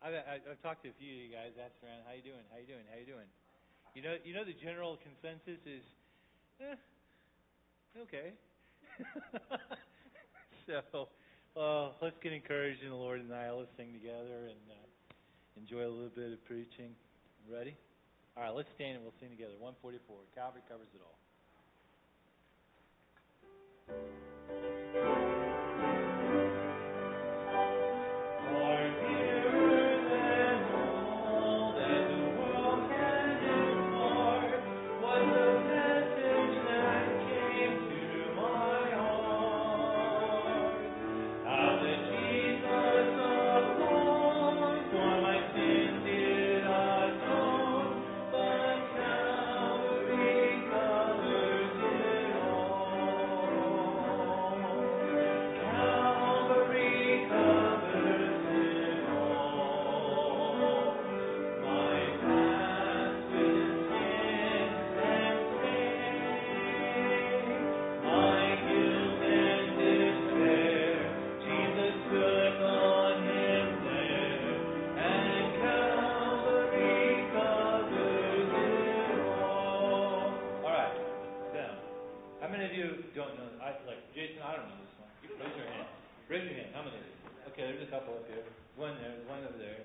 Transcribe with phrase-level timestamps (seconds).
[0.00, 2.40] I've, I've talked to a few of you guys, asked around, how you doing?
[2.48, 2.88] How you doing?
[2.88, 3.28] How you doing?
[3.92, 5.84] You know, you know the general consensus is,
[6.56, 8.32] eh, okay.
[10.66, 11.12] so,
[11.52, 13.52] uh, let's get encouraged in the Lord tonight.
[13.52, 14.88] Let's sing together and uh,
[15.60, 16.96] enjoy a little bit of preaching.
[17.44, 17.76] Ready?
[18.36, 19.58] All right, let's stand and we'll sing together.
[19.60, 20.00] 144.
[20.32, 21.20] Calvary covers it all.
[87.60, 88.40] Okay, there's a couple up here.
[88.80, 89.84] One there, one over there.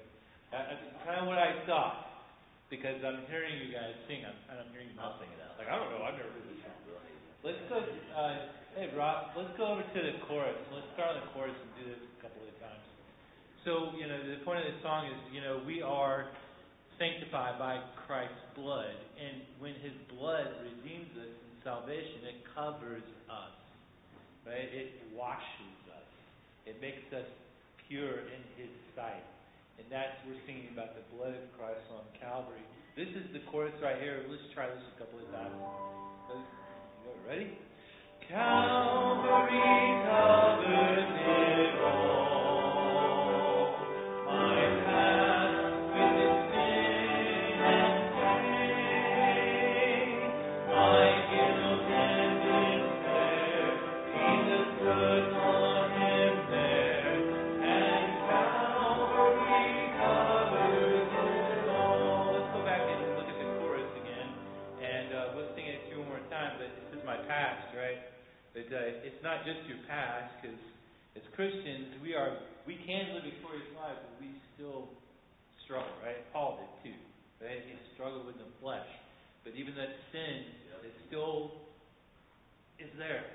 [0.55, 2.23] Uh, uh kind of what I thought,
[2.71, 5.59] because I'm hearing you guys sing, I'm, and I'm hearing you not sing it out.
[5.59, 6.71] Like, I don't know, I've never heard this song.
[7.43, 8.47] Let's go, uh,
[8.79, 10.55] hey, Rob, let's go over to the chorus.
[10.71, 12.87] Let's start on the chorus and do this a couple of times.
[13.67, 16.31] So, you know, the point of this song is, you know, we are
[16.95, 23.55] sanctified by Christ's blood, and when his blood redeems us in salvation, it covers us,
[24.47, 24.71] right?
[24.71, 26.07] It washes us.
[26.63, 27.27] It makes us
[27.87, 29.23] pure in his sight.
[29.77, 32.63] And that's we're singing about the blood of Christ on Calvary.
[32.95, 34.23] This is the chorus right here.
[34.29, 35.51] Let's try this a couple of times.
[36.31, 37.57] You ready?
[38.29, 39.61] Calvary
[40.07, 41.64] covered him.
[68.65, 70.57] But uh, it's not just your past, because
[71.13, 74.89] as Christians, we are we can live victorious lives, but we still
[75.61, 76.17] struggle, right?
[76.33, 76.97] Paul did too,
[77.45, 77.61] right?
[77.61, 78.89] He struggled with the flesh,
[79.45, 80.49] but even that sin,
[80.81, 81.53] it still
[82.81, 83.25] is there.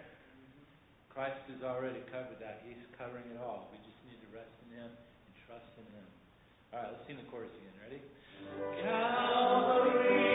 [1.14, 2.66] Christ has already covered that.
[2.66, 3.70] He's covering it all.
[3.70, 6.06] We just need to rest in Him and trust in Him.
[6.75, 7.75] All right, let's sing the chorus again.
[7.78, 8.02] Ready?
[8.82, 10.29] Calvary.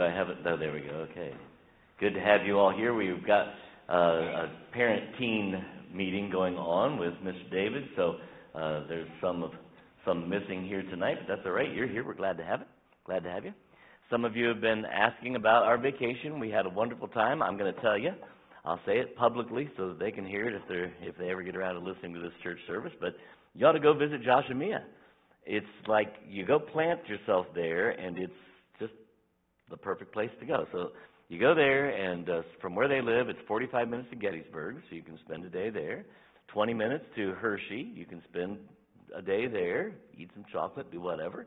[0.00, 0.38] Do I have it?
[0.46, 1.06] Oh, there we go.
[1.10, 1.34] Okay.
[1.98, 2.94] Good to have you all here.
[2.94, 3.48] We've got
[3.90, 7.50] uh, a parent-teen meeting going on with Mr.
[7.50, 8.16] David, so
[8.54, 9.50] uh, there's some of
[10.06, 11.70] some missing here tonight, but that's all right.
[11.70, 12.02] You're here.
[12.02, 12.66] We're glad to have it.
[13.04, 13.52] Glad to have you.
[14.10, 16.40] Some of you have been asking about our vacation.
[16.40, 17.42] We had a wonderful time.
[17.42, 18.12] I'm going to tell you.
[18.64, 21.42] I'll say it publicly so that they can hear it if they're if they ever
[21.42, 22.92] get around to listening to this church service.
[23.02, 23.16] But
[23.54, 24.82] you ought to go visit Josh and Mia.
[25.44, 28.32] It's like you go plant yourself there, and it's
[29.70, 30.66] the perfect place to go.
[30.72, 30.90] So
[31.28, 34.96] you go there, and uh, from where they live, it's 45 minutes to Gettysburg, so
[34.96, 36.04] you can spend a day there.
[36.48, 38.58] 20 minutes to Hershey, you can spend
[39.16, 41.46] a day there, eat some chocolate, do whatever.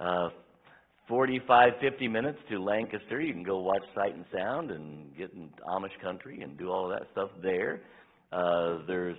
[0.00, 0.30] Uh,
[1.08, 5.48] 45, 50 minutes to Lancaster, you can go watch Sight and Sound and get in
[5.66, 7.80] Amish country and do all of that stuff there.
[8.30, 9.16] Uh, there's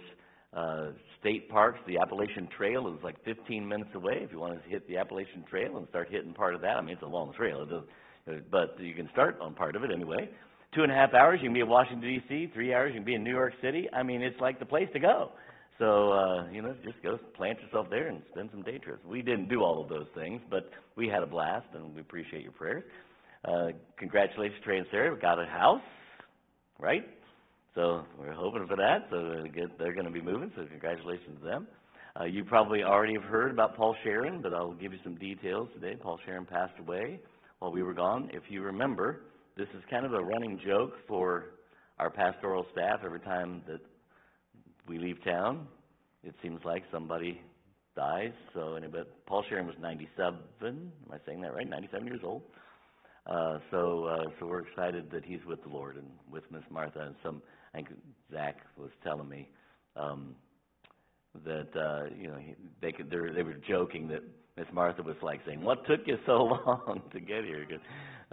[0.55, 0.87] uh,
[1.19, 1.79] state parks.
[1.87, 4.19] The Appalachian Trail is like 15 minutes away.
[4.21, 6.81] If you want to hit the Appalachian Trail and start hitting part of that, I
[6.81, 7.85] mean it's a long trail, it does, uh,
[8.51, 10.29] but you can start on part of it anyway.
[10.75, 12.51] Two and a half hours, you can be in Washington D.C.
[12.53, 13.87] Three hours, you can be in New York City.
[13.91, 15.31] I mean, it's like the place to go.
[15.79, 19.03] So uh, you know, just go plant yourself there and spend some day trips.
[19.05, 22.43] We didn't do all of those things, but we had a blast, and we appreciate
[22.43, 22.83] your prayers.
[23.45, 25.13] Uh, congratulations, Trey and Sarah.
[25.13, 25.81] We got a house,
[26.79, 27.07] right?
[27.75, 29.07] So we're hoping for that.
[29.09, 29.45] So
[29.77, 30.51] they're going to be moving.
[30.55, 31.67] So congratulations to them.
[32.19, 35.69] Uh, you probably already have heard about Paul Sharon, but I'll give you some details
[35.73, 35.95] today.
[35.95, 37.19] Paul Sharon passed away
[37.59, 38.29] while we were gone.
[38.33, 39.21] If you remember,
[39.57, 41.45] this is kind of a running joke for
[41.99, 43.01] our pastoral staff.
[43.03, 43.81] Every time that
[44.87, 45.67] we leave town,
[46.23, 47.41] it seems like somebody
[47.95, 48.31] dies.
[48.53, 50.39] So, anyway, Paul Sharon was 97.
[50.63, 51.69] Am I saying that right?
[51.69, 52.41] 97 years old.
[53.27, 57.01] Uh, so, uh, so we're excited that he's with the Lord and with Miss Martha
[57.01, 57.41] and some.
[57.73, 57.89] I think
[58.31, 59.47] Zach was telling me
[59.95, 60.33] um,
[61.45, 64.23] that uh, you know he, they could they were joking that
[64.59, 66.33] Miss Martha was like saying, "What took you so
[66.67, 67.83] long to get here?" Because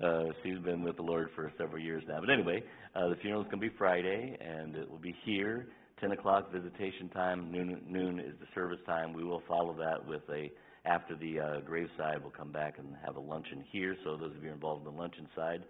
[0.02, 2.18] uh, she's been with the Lord for several years now.
[2.20, 2.64] But anyway,
[2.96, 5.68] uh, the funeral is going to be Friday, and it will be here.
[6.00, 7.50] 10 o'clock visitation time.
[7.50, 9.14] Noon, noon is the service time.
[9.14, 10.50] We will follow that with a
[10.84, 12.20] after the uh, graveside.
[12.20, 13.96] We'll come back and have a luncheon here.
[14.04, 15.62] So those of you involved in the luncheon side,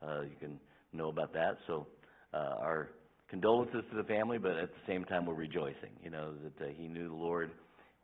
[0.00, 0.58] uh, you can
[0.92, 1.58] know about that.
[1.66, 1.86] So
[2.32, 2.90] uh, our
[3.28, 5.90] condolences to the family, but at the same time, we're rejoicing.
[6.02, 7.50] You know that uh, he knew the Lord.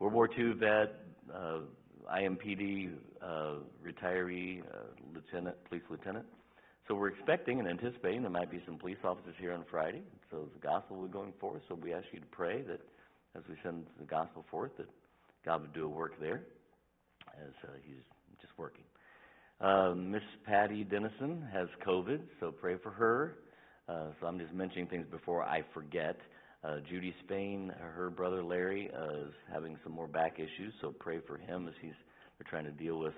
[0.00, 0.94] World War II vet,
[1.34, 1.60] uh,
[2.14, 2.92] IMPD
[3.22, 3.54] uh,
[3.86, 4.78] retiree, uh,
[5.14, 6.26] lieutenant, police lieutenant.
[6.88, 10.02] So we're expecting and anticipating there might be some police officers here on Friday.
[10.30, 11.62] So the gospel will be going forth.
[11.68, 12.80] So we ask you to pray that
[13.36, 14.88] as we send the gospel forth, that
[15.44, 16.42] God would do a work there,
[17.40, 18.02] as uh, He's
[18.40, 18.84] just working.
[19.60, 23.36] Uh, Miss Patty Dennison has COVID, so pray for her.
[23.88, 26.16] Uh, so I'm just mentioning things before I forget.
[26.62, 31.18] Uh, Judy Spain, her brother Larry, uh, is having some more back issues, so pray
[31.26, 31.94] for him as he's
[32.38, 33.14] they're trying to deal with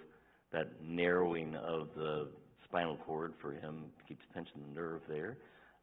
[0.52, 2.28] that narrowing of the
[2.64, 3.84] spinal cord for him.
[4.08, 5.38] Keeps pinching the nerve there,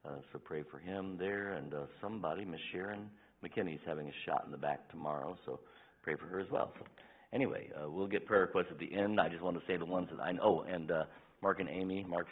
[0.05, 1.53] uh, so pray for him there.
[1.53, 3.09] And uh, somebody, Miss Sharon
[3.43, 5.59] McKinney, is having a shot in the back tomorrow, so
[6.03, 6.73] pray for her as well.
[6.79, 6.85] So
[7.33, 9.19] anyway, uh, we'll get prayer requests at the end.
[9.19, 10.41] I just want to say the ones that I know.
[10.43, 11.03] Oh, and uh,
[11.41, 12.29] Mark and Amy, Mark's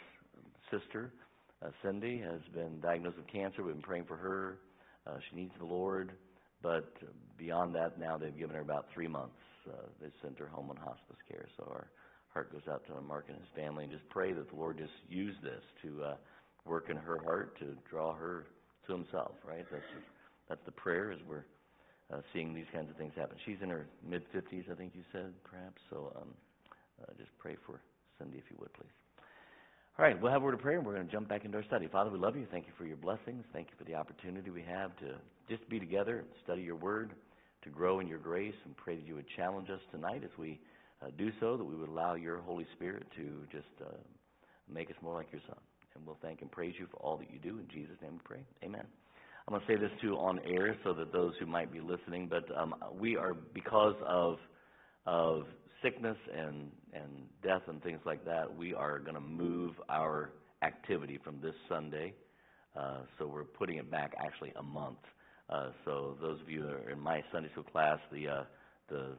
[0.70, 1.12] sister.
[1.62, 3.62] Uh, Cindy has been diagnosed with cancer.
[3.62, 4.58] We've been praying for her.
[5.08, 6.12] Uh, she needs the Lord,
[6.62, 6.92] but
[7.38, 9.38] beyond that, now they've given her about three months.
[9.68, 11.46] Uh, they sent her home on hospice care.
[11.56, 11.88] So our
[12.28, 14.92] heart goes out to Mark and his family, and just pray that the Lord just
[15.08, 16.14] use this to uh,
[16.66, 18.46] work in her heart to draw her
[18.86, 19.32] to Himself.
[19.46, 19.64] Right?
[19.70, 19.84] That's
[20.48, 21.44] that's the prayer as we're
[22.12, 23.36] uh, seeing these kinds of things happen.
[23.44, 25.80] She's in her mid 50s, I think you said, perhaps.
[25.90, 26.28] So um,
[27.02, 27.80] uh, just pray for
[28.18, 29.07] Cindy, if you would, please.
[29.98, 31.56] All right, we'll have a word of prayer and we're going to jump back into
[31.56, 31.88] our study.
[31.88, 32.46] Father, we love you.
[32.52, 33.44] Thank you for your blessings.
[33.52, 35.16] Thank you for the opportunity we have to
[35.48, 37.10] just be together, study your word,
[37.64, 40.60] to grow in your grace, and pray that you would challenge us tonight as we
[41.02, 43.90] uh, do so, that we would allow your Holy Spirit to just uh,
[44.72, 45.58] make us more like your Son.
[45.96, 47.58] And we'll thank and praise you for all that you do.
[47.58, 48.46] In Jesus' name we pray.
[48.62, 48.84] Amen.
[49.48, 52.28] I'm going to say this too on air so that those who might be listening,
[52.30, 54.36] but um, we are, because of,
[55.06, 55.42] of
[55.82, 57.08] sickness and, and
[57.42, 60.30] death and things like that, we are going to move our
[60.62, 62.14] activity from this Sunday.
[62.76, 64.98] Uh, so we're putting it back actually a month.
[65.50, 68.42] Uh, so those of you that are in my Sunday school class, the uh,
[68.90, 69.16] the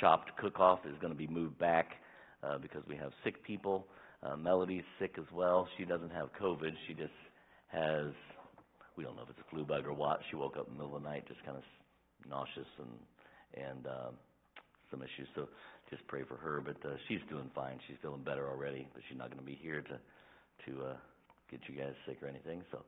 [0.00, 1.92] chopped cook-off is going to be moved back
[2.42, 3.86] uh, because we have sick people.
[4.22, 5.68] Uh, Melody's sick as well.
[5.76, 6.72] She doesn't have COVID.
[6.86, 7.12] She just
[7.68, 8.12] has
[8.96, 10.20] we don't know if it's a flu bug or what.
[10.30, 11.64] She woke up in the middle of the night just kind of
[12.28, 14.10] nauseous and and uh,
[14.92, 15.26] some issues.
[15.34, 15.48] So
[15.90, 16.62] just pray for her.
[16.62, 17.80] But uh, she's doing fine.
[17.88, 18.86] She's feeling better already.
[18.94, 19.98] But she's not going to be here to
[20.70, 20.96] to uh,
[21.50, 22.62] get you guys sick or anything.
[22.70, 22.78] So.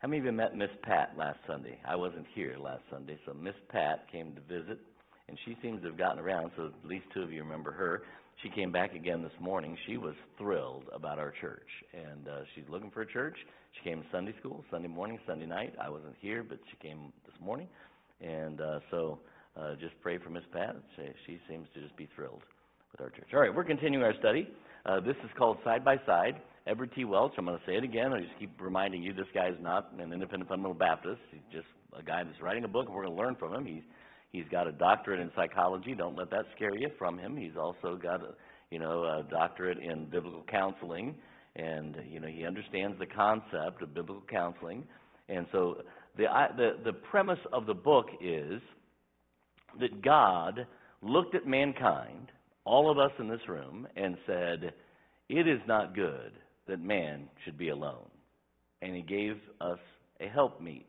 [0.00, 1.76] How many of you met Miss Pat last Sunday?
[1.84, 4.78] I wasn't here last Sunday, so Miss Pat came to visit,
[5.28, 8.02] and she seems to have gotten around, so at least two of you remember her.
[8.40, 9.76] she came back again this morning.
[9.88, 13.36] She was thrilled about our church, and uh, she's looking for a church.
[13.72, 15.74] She came to Sunday school, Sunday morning, Sunday night.
[15.82, 17.66] I wasn't here, but she came this morning,
[18.20, 19.18] and uh, so
[19.58, 20.76] uh, just pray for Miss Pat.
[21.26, 22.42] She, seems to just be thrilled
[22.92, 23.28] with our church.
[23.32, 24.48] All right, we're continuing our study.
[24.86, 26.40] Uh, this is called Side by Side.
[26.66, 27.04] Edward T.
[27.04, 27.32] Welch.
[27.38, 28.12] I'm going to say it again.
[28.12, 31.20] I just keep reminding you this guy is not an independent fundamental Baptist.
[31.30, 31.66] He's just
[31.98, 33.64] a guy that's writing a book, and we're going to learn from him.
[33.64, 33.82] He's
[34.30, 35.94] he's got a doctorate in psychology.
[35.94, 37.36] Don't let that scare you from him.
[37.36, 38.34] He's also got a
[38.70, 41.14] you know a doctorate in biblical counseling,
[41.56, 44.84] and you know he understands the concept of biblical counseling.
[45.30, 45.78] And so
[46.16, 48.60] the the the premise of the book is
[49.80, 50.66] that God
[51.02, 52.30] looked at mankind,
[52.64, 54.74] all of us in this room, and said,
[55.28, 56.32] "It is not good
[56.66, 58.10] that man should be alone."
[58.82, 59.78] And he gave us
[60.20, 60.88] a helpmeet,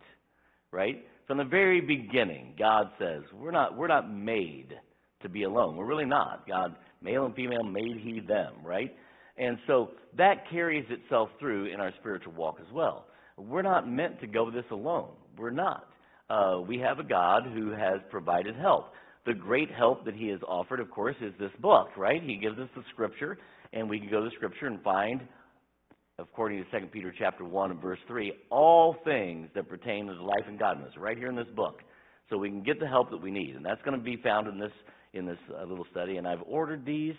[0.71, 1.05] right?
[1.27, 4.73] From the very beginning, God says, we're not, we're not made
[5.21, 5.75] to be alone.
[5.75, 6.47] We're really not.
[6.47, 8.95] God, male and female, made he them, right?
[9.37, 13.05] And so that carries itself through in our spiritual walk as well.
[13.37, 15.11] We're not meant to go this alone.
[15.37, 15.87] We're not.
[16.29, 18.93] Uh, we have a God who has provided help.
[19.25, 22.21] The great help that He has offered, of course, is this book, right?
[22.23, 23.37] He gives us the Scripture,
[23.73, 25.21] and we can go to Scripture and find
[26.19, 30.21] according to 2 Peter chapter 1 and verse 3, all things that pertain to the
[30.21, 31.81] life and godliness, right here in this book.
[32.29, 33.55] So we can get the help that we need.
[33.55, 34.71] And that's going to be found in this,
[35.13, 36.17] in this uh, little study.
[36.17, 37.15] And I've ordered these,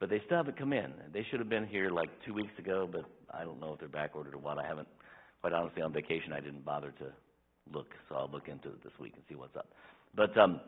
[0.00, 0.92] but they still haven't come in.
[1.12, 3.88] They should have been here like two weeks ago, but I don't know if they're
[3.88, 4.58] back ordered or what.
[4.58, 4.88] I haven't,
[5.40, 7.06] quite honestly, on vacation, I didn't bother to
[7.72, 7.86] look.
[8.08, 9.68] So I'll look into it this week and see what's up.
[10.14, 10.60] But, um,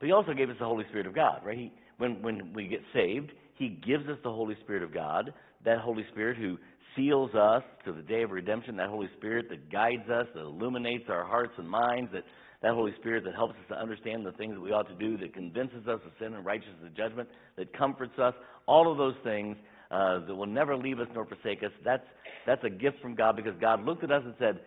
[0.00, 1.56] but he also gave us the Holy Spirit of God, right?
[1.56, 5.32] He, when, when we get saved, he gives us the Holy Spirit of God,
[5.64, 6.58] that Holy Spirit who
[6.96, 11.04] seals us to the day of redemption, that Holy Spirit that guides us, that illuminates
[11.08, 12.22] our hearts and minds, that,
[12.62, 15.16] that Holy Spirit that helps us to understand the things that we ought to do,
[15.18, 18.34] that convinces us of sin and righteousness and judgment, that comforts us,
[18.66, 19.56] all of those things
[19.90, 22.06] uh, that will never leave us nor forsake us, that's,
[22.46, 24.60] that's a gift from God because God looked at us and said,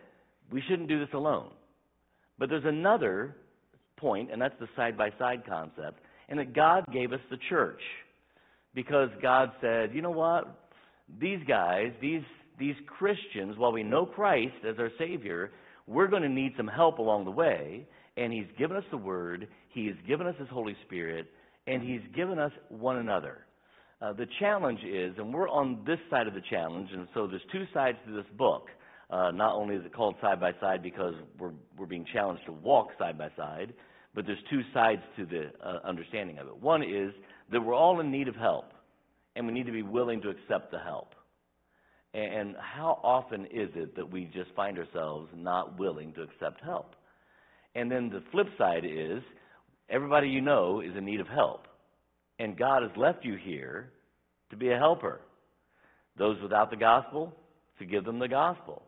[0.51, 1.51] we shouldn't do this alone.
[2.39, 3.36] But there's another
[3.97, 7.81] point, and that's the side by side concept, and that God gave us the church.
[8.75, 10.67] Because God said, you know what?
[11.19, 12.21] these guys, these,
[12.60, 15.51] these Christians, while we know Christ as our Savior,
[15.88, 17.88] we're going to need some help along the way.
[18.17, 21.27] And He's given us the Word, He has given us His Holy Spirit,
[21.67, 23.39] and He's given us one another.
[24.01, 27.41] Uh, the challenge is, and we're on this side of the challenge, and so there's
[27.51, 28.67] two sides to this book.
[29.09, 32.51] Uh, not only is it called side by side because we're, we're being challenged to
[32.51, 33.73] walk side by side,
[34.13, 36.57] but there's two sides to the uh, understanding of it.
[36.57, 37.13] One is
[37.51, 38.71] that we're all in need of help
[39.35, 41.13] and we need to be willing to accept the help.
[42.13, 46.95] And how often is it that we just find ourselves not willing to accept help?
[47.75, 49.21] And then the flip side is
[49.89, 51.67] everybody you know is in need of help.
[52.39, 53.91] And God has left you here
[54.49, 55.21] to be a helper.
[56.17, 57.35] Those without the gospel,
[57.77, 58.81] to give them the gospel.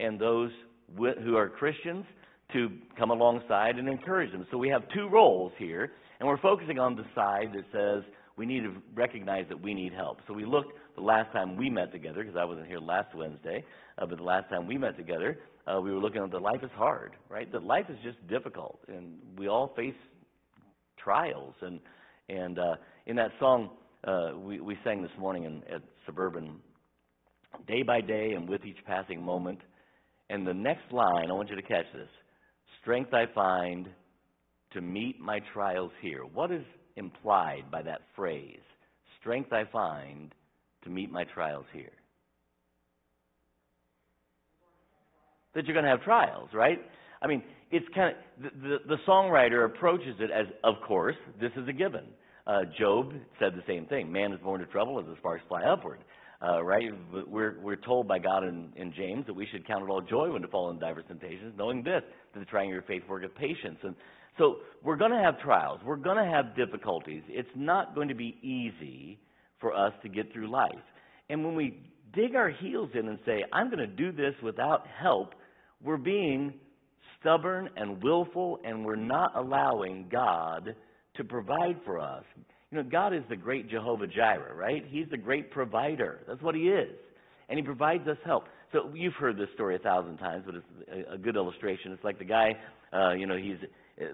[0.00, 0.50] And those
[0.96, 2.04] who are Christians,
[2.52, 4.46] to come alongside and encourage them.
[4.50, 8.04] So we have two roles here, and we're focusing on the side that says,
[8.36, 10.18] we need to recognize that we need help.
[10.26, 13.64] So we looked the last time we met together, because I wasn't here last Wednesday,
[13.98, 16.62] uh, but the last time we met together, uh, we were looking at that life
[16.62, 17.50] is hard, right?
[17.50, 19.94] That life is just difficult, and we all face
[20.96, 21.54] trials.
[21.60, 21.80] And
[22.28, 22.74] and uh,
[23.06, 23.70] in that song
[24.06, 26.60] uh, we we sang this morning in, at Suburban,
[27.66, 29.60] day by day and with each passing moment.
[30.30, 32.08] And the next line, I want you to catch this:
[32.80, 33.88] strength I find
[34.72, 36.22] to meet my trials here.
[36.24, 36.64] What is
[36.96, 38.58] implied by that phrase?
[39.20, 40.34] Strength I find
[40.84, 41.92] to meet my trials here.
[45.54, 46.78] That you're going to have trials, right?
[47.22, 51.52] I mean, it's kind of the, the, the songwriter approaches it as, of course, this
[51.56, 52.04] is a given.
[52.46, 54.12] Uh, Job said the same thing.
[54.12, 56.00] Man is born to trouble as the sparks fly upward.
[56.42, 56.90] Uh, right?
[57.26, 60.30] We're, we're told by God in, in James that we should count it all joy
[60.30, 63.34] when to fall in diverse temptations, knowing this, that the trying of your faith worketh
[63.34, 63.78] patience.
[63.82, 63.94] And
[64.36, 65.80] so we're going to have trials.
[65.84, 67.22] We're going to have difficulties.
[67.28, 69.18] It's not going to be easy
[69.60, 70.72] for us to get through life.
[71.30, 71.78] And when we
[72.12, 75.34] dig our heels in and say, I'm going to do this without help,
[75.82, 76.54] we're being
[77.20, 80.74] stubborn and willful, and we're not allowing God
[81.16, 82.24] to provide for us.
[82.74, 84.84] You know, God is the great Jehovah Jireh, right?
[84.88, 86.18] He's the great provider.
[86.26, 86.90] That's what He is.
[87.48, 88.46] And He provides us help.
[88.72, 91.92] So you've heard this story a thousand times, but it's a, good illustration.
[91.92, 92.56] It's like the guy,
[92.92, 93.58] uh, you know, he's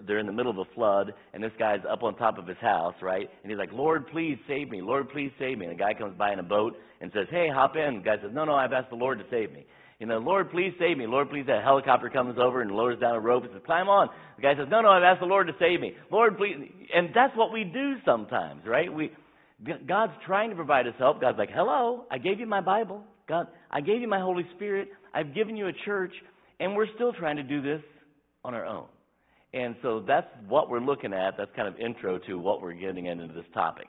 [0.06, 2.58] they're in the middle of a flood, and this guy's up on top of his
[2.58, 3.30] house, right?
[3.42, 4.82] And he's like, Lord, please save me.
[4.82, 5.64] Lord, please save me.
[5.64, 7.96] And the guy comes by in a boat and says, Hey, hop in.
[7.96, 9.64] The guy says, No, no, I've asked the Lord to save me.
[10.00, 11.06] You know, Lord, please save me.
[11.06, 11.46] Lord, please.
[11.48, 14.08] A helicopter comes over and lowers down a rope and says, Climb on.
[14.36, 15.92] The guy says, No, no, I've asked the Lord to save me.
[16.10, 16.56] Lord, please.
[16.92, 18.92] And that's what we do sometimes, right?
[18.92, 19.12] We,
[19.86, 21.20] God's trying to provide us help.
[21.20, 23.04] God's like, hello, I gave you my Bible.
[23.28, 24.88] God, I gave you my Holy Spirit.
[25.12, 26.12] I've given you a church,
[26.58, 27.82] and we're still trying to do this
[28.44, 28.86] on our own.
[29.52, 31.36] And so that's what we're looking at.
[31.36, 33.86] That's kind of intro to what we're getting into this topic.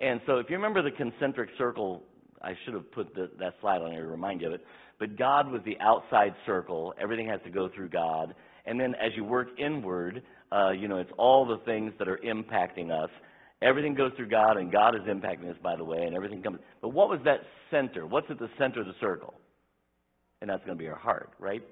[0.00, 2.02] And so if you remember the concentric circle,
[2.42, 4.64] I should have put the, that slide on here to remind you of it.
[4.98, 6.94] But God was the outside circle.
[7.00, 8.34] Everything has to go through God.
[8.64, 12.18] And then as you work inward, uh, you know, it's all the things that are
[12.24, 13.10] impacting us.
[13.62, 16.58] Everything goes through God, and God is impacting us, by the way, and everything comes.
[16.82, 18.06] But what was that center?
[18.06, 19.34] What's at the center of the circle?
[20.40, 21.62] And that's going to be our heart, right?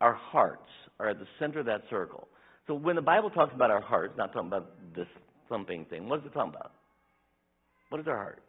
[0.00, 2.28] Our hearts are at the center of that circle.
[2.66, 5.06] So when the Bible talks about our hearts, not talking about this
[5.48, 6.72] thumping thing, what is it talking about?
[7.90, 8.42] What is our heart?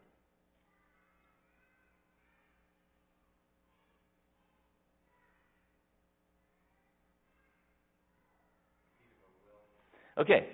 [10.22, 10.48] Okay,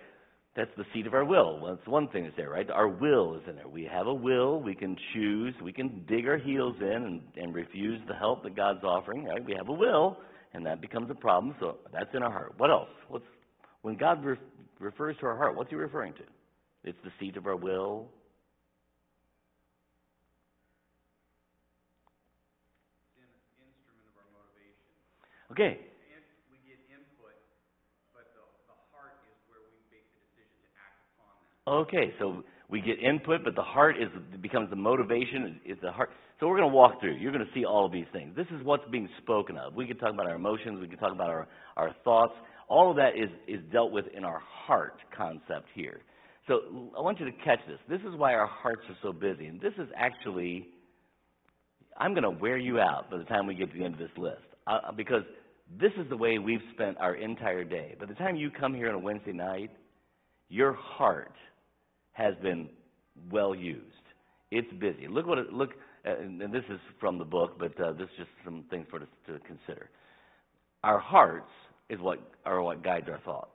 [0.55, 1.59] that's the seat of our will.
[1.59, 2.69] Well, that's one thing that's there, right?
[2.69, 3.67] Our will is in there.
[3.67, 4.61] We have a will.
[4.61, 5.53] We can choose.
[5.61, 9.43] We can dig our heels in and, and refuse the help that God's offering, right?
[9.43, 10.17] We have a will,
[10.53, 11.55] and that becomes a problem.
[11.59, 12.53] So that's in our heart.
[12.57, 12.89] What else?
[13.09, 13.25] What's
[13.81, 14.37] when God re-
[14.79, 15.55] refers to our heart?
[15.55, 16.23] What's He referring to?
[16.83, 18.07] It's the seat of our will.
[25.49, 25.79] Okay,
[26.13, 27.33] in, we get input,
[28.13, 31.56] but the, the heart is where we make the decision to act upon that.
[31.67, 34.07] Okay, so we get input, but the heart is
[34.41, 35.59] becomes the motivation.
[35.65, 36.11] Is the heart?
[36.39, 37.15] So we're going to walk through.
[37.15, 38.35] You're going to see all of these things.
[38.37, 39.73] This is what's being spoken of.
[39.75, 40.79] We can talk about our emotions.
[40.79, 42.33] We can talk about our our thoughts.
[42.69, 46.01] All of that is is dealt with in our heart concept here.
[46.47, 47.79] So I want you to catch this.
[47.89, 50.67] This is why our hearts are so busy, and this is actually.
[51.99, 53.99] I'm going to wear you out by the time we get to the end of
[53.99, 55.23] this list, uh, because
[55.81, 57.95] this is the way we've spent our entire day.
[57.99, 59.71] By the time you come here on a Wednesday night,
[60.47, 61.33] your heart
[62.17, 62.67] has been
[63.31, 63.83] well used.
[64.49, 65.07] It's busy.
[65.07, 65.69] Look what it, look,
[66.05, 68.97] uh, and this is from the book, but uh, this is just some things for
[68.97, 69.89] us to consider.
[70.83, 71.51] Our hearts
[71.89, 73.51] is what are what guides our thoughts.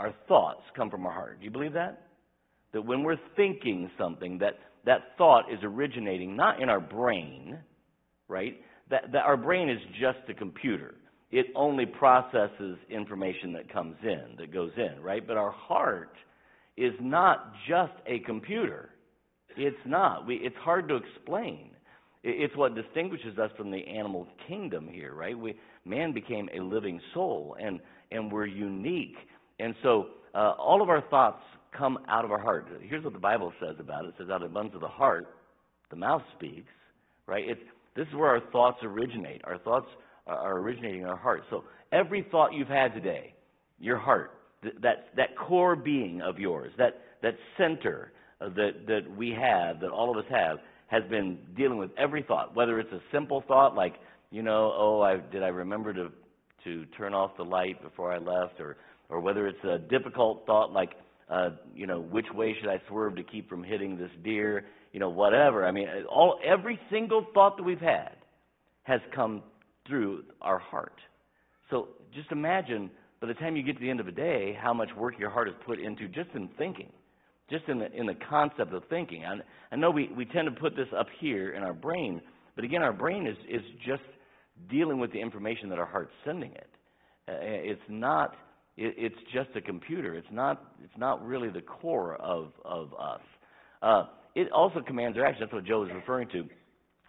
[0.00, 1.38] Our thoughts come from our heart.
[1.38, 2.08] Do you believe that?
[2.72, 4.54] That when we're thinking something, that
[4.86, 7.58] that thought is originating not in our brain,
[8.28, 8.60] right?
[8.90, 10.94] That, that our brain is just a computer.
[11.30, 15.24] It only processes information that comes in, that goes in, right?
[15.24, 16.14] But our heart
[16.80, 18.90] is not just a computer.
[19.56, 20.26] It's not.
[20.26, 21.70] We, it's hard to explain.
[22.22, 25.38] It's what distinguishes us from the animal kingdom here, right?
[25.38, 29.16] We, man became a living soul, and, and we're unique.
[29.58, 31.42] And so uh, all of our thoughts
[31.76, 32.68] come out of our heart.
[32.82, 34.08] Here's what the Bible says about it.
[34.08, 35.28] It says, out of the abundance of the heart,
[35.90, 36.72] the mouth speaks,
[37.26, 37.44] right?
[37.46, 37.60] It's,
[37.96, 39.42] this is where our thoughts originate.
[39.44, 39.86] Our thoughts
[40.26, 41.42] are, originating in our heart.
[41.50, 43.34] So every thought you've had today,
[43.78, 49.80] your heart, that, that core being of yours, that, that center that, that we have,
[49.80, 53.44] that all of us have, has been dealing with every thought, whether it's a simple
[53.46, 53.94] thought like,
[54.30, 56.10] you know, oh, I, did I remember to,
[56.64, 58.76] to turn off the light before I left, or,
[59.08, 60.90] or whether it's a difficult thought like,
[61.28, 64.64] uh, you know, which way should I swerve to keep from hitting this deer?
[64.92, 65.64] You know, whatever.
[65.64, 68.16] I mean, all every single thought that we've had
[68.82, 69.42] has come
[69.86, 71.00] through our heart.
[71.70, 74.72] So just imagine by the time you get to the end of a day, how
[74.72, 76.90] much work your heart has put into just in thinking,
[77.50, 79.24] just in the in the concept of thinking.
[79.24, 79.36] I,
[79.72, 82.20] I know we, we tend to put this up here in our brain,
[82.56, 84.02] but again, our brain is is just
[84.70, 86.70] dealing with the information that our heart's sending it.
[87.28, 88.34] Uh, it's not
[88.80, 90.14] it, it's just a computer.
[90.14, 93.20] It's not, it's not really the core of, of us.
[93.82, 94.04] Uh,
[94.34, 95.40] it also commands our action.
[95.42, 96.44] That's what Joe is referring to.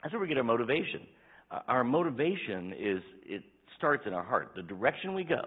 [0.04, 1.02] That's where we get our motivation.
[1.50, 3.44] Uh, our motivation is, it
[3.78, 4.52] starts in our heart.
[4.56, 5.42] The direction we go.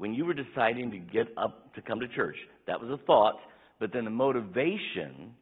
[0.00, 2.36] When you were deciding to get up to come to church,
[2.66, 3.34] that was a thought,
[3.78, 5.34] but then the motivation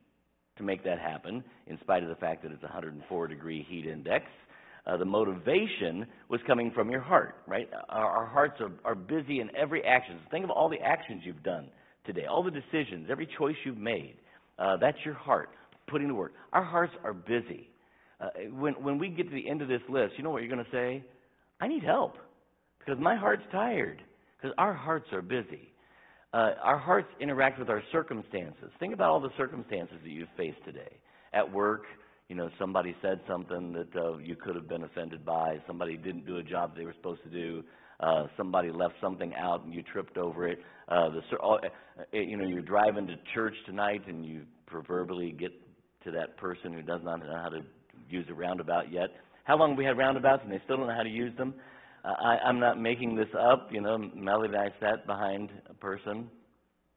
[0.57, 4.25] to make that happen, in spite of the fact that it's 104 degree heat index,
[4.85, 7.71] uh, the motivation was coming from your heart, right?
[7.89, 10.19] Our, our hearts are, are busy in every action.
[10.29, 11.69] Think of all the actions you've done
[12.05, 14.17] today, all the decisions, every choice you've made.
[14.59, 15.51] Uh, that's your heart
[15.87, 16.33] putting to work.
[16.53, 17.71] Our hearts are busy.
[18.21, 20.53] Uh, when, when we get to the end of this list, you know what you're
[20.53, 21.05] going to say?
[21.61, 22.17] I need help
[22.81, 24.03] because my heart's tired
[24.41, 25.73] because our hearts are busy.
[26.33, 28.71] Uh, our hearts interact with our circumstances.
[28.79, 30.99] Think about all the circumstances that you've faced today
[31.33, 31.85] at work,
[32.29, 36.27] you know, somebody said something that uh, you could have been offended by, somebody didn't
[36.27, 37.65] do a job they were supposed to do,
[38.01, 40.59] uh, somebody left something out and you tripped over it.
[40.89, 41.59] Uh, the, uh,
[42.13, 45.51] you know, you're driving to church tonight and you proverbially get
[46.05, 47.61] to that person who does not know how to
[48.09, 49.09] use a roundabout yet.
[49.45, 51.55] How long have we had roundabouts and they still don't know how to use them?
[52.13, 53.69] I, I'm not making this up.
[53.73, 56.31] You know, Melody and I sat behind a person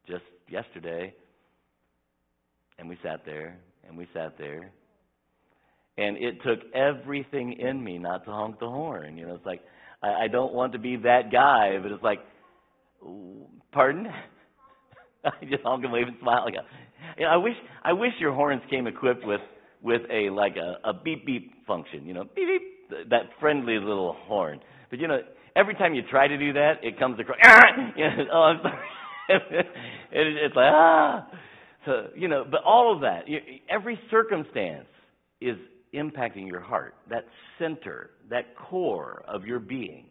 [0.08, 1.14] just yesterday
[2.80, 4.72] And we sat there, and we sat there.
[5.98, 9.18] And it took everything in me not to honk the horn.
[9.18, 9.62] You know, it's like,
[10.04, 12.20] I, I don't want to be that guy, but it's like,
[13.74, 14.08] pardon?
[15.26, 16.44] I just honk and wave and smile.
[16.46, 16.56] Like,
[17.18, 19.42] you know, I wish, I wish your horns came equipped with,
[19.82, 24.16] with a, like a, a beep beep function, you know, beep beep, that friendly little
[24.28, 24.60] horn.
[24.92, 25.22] But you know,
[25.56, 27.38] every time you try to do that, it comes across,
[27.98, 28.86] you know, oh, I'm sorry.
[29.30, 29.66] it,
[30.12, 31.28] it's like, ah.
[31.86, 33.24] So, you know, but all of that,
[33.70, 34.88] every circumstance
[35.40, 35.58] is
[35.96, 36.94] impacting your heart.
[37.10, 37.26] That
[37.58, 40.06] center, that core of your being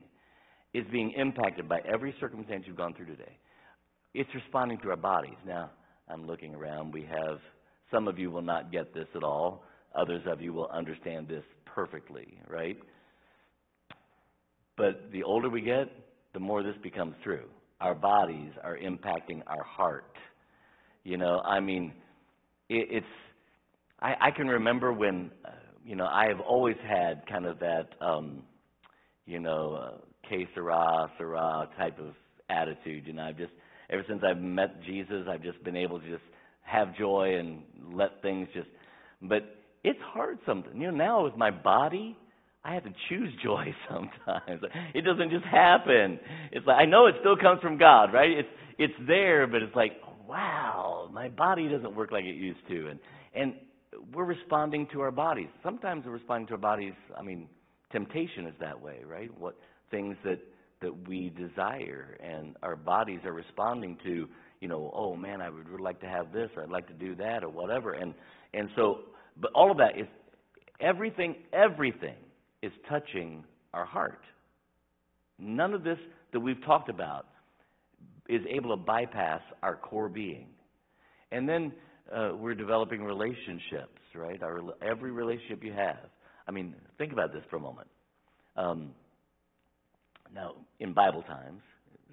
[0.74, 3.38] is being impacted by every circumstance you've gone through today.
[4.14, 5.36] It's responding to our bodies.
[5.46, 5.70] Now,
[6.08, 6.92] I'm looking around.
[6.92, 7.38] We have,
[7.92, 9.62] some of you will not get this at all.
[9.94, 12.76] Others of you will understand this perfectly, right?
[14.80, 15.90] But the older we get,
[16.32, 17.44] the more this becomes true.
[17.82, 20.16] Our bodies are impacting our heart.
[21.04, 21.92] You know, I mean,
[22.70, 23.06] it, it's,
[24.00, 25.50] I, I can remember when, uh,
[25.84, 28.42] you know, I have always had kind of that, um,
[29.26, 32.14] you know, uh, que sera, sera type of
[32.48, 33.06] attitude.
[33.06, 33.52] You know, I've just,
[33.90, 36.24] ever since I've met Jesus, I've just been able to just
[36.62, 38.68] have joy and let things just,
[39.20, 39.42] but
[39.84, 40.74] it's hard sometimes.
[40.74, 42.16] You know, now with my body,
[42.64, 44.62] I have to choose joy sometimes.
[44.94, 46.18] It doesn't just happen.
[46.52, 48.30] It's like I know it still comes from God, right?
[48.30, 49.92] It's it's there, but it's like,
[50.26, 53.00] wow, my body doesn't work like it used to, and
[53.34, 53.54] and
[54.14, 55.48] we're responding to our bodies.
[55.62, 56.94] Sometimes we're responding to our bodies.
[57.16, 57.48] I mean,
[57.92, 59.30] temptation is that way, right?
[59.38, 59.56] What
[59.90, 60.38] things that
[60.82, 64.28] that we desire, and our bodies are responding to.
[64.60, 66.92] You know, oh man, I would really like to have this, or I'd like to
[66.92, 68.12] do that, or whatever, and
[68.52, 69.00] and so,
[69.40, 70.06] but all of that is
[70.80, 72.16] everything, everything
[72.62, 74.20] is touching our heart.
[75.38, 75.98] None of this
[76.32, 77.26] that we've talked about
[78.28, 80.46] is able to bypass our core being.
[81.32, 81.72] And then
[82.14, 84.42] uh, we're developing relationships, right?
[84.42, 86.08] Our, every relationship you have.
[86.46, 87.88] I mean, think about this for a moment.
[88.56, 88.90] Um,
[90.34, 91.60] now, in Bible times,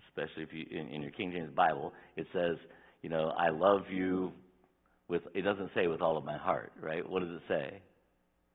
[0.10, 2.58] especially if you in, in your King James Bible, it says,
[3.02, 4.32] you know, I love you
[5.08, 5.22] with.
[5.34, 7.08] It doesn't say with all of my heart, right?
[7.08, 7.82] What does it say?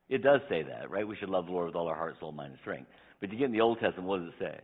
[0.09, 1.07] It does say that, right?
[1.07, 2.88] We should love the Lord with all our heart, soul, mind, and strength.
[3.21, 4.61] But you get in the Old Testament, what does it say?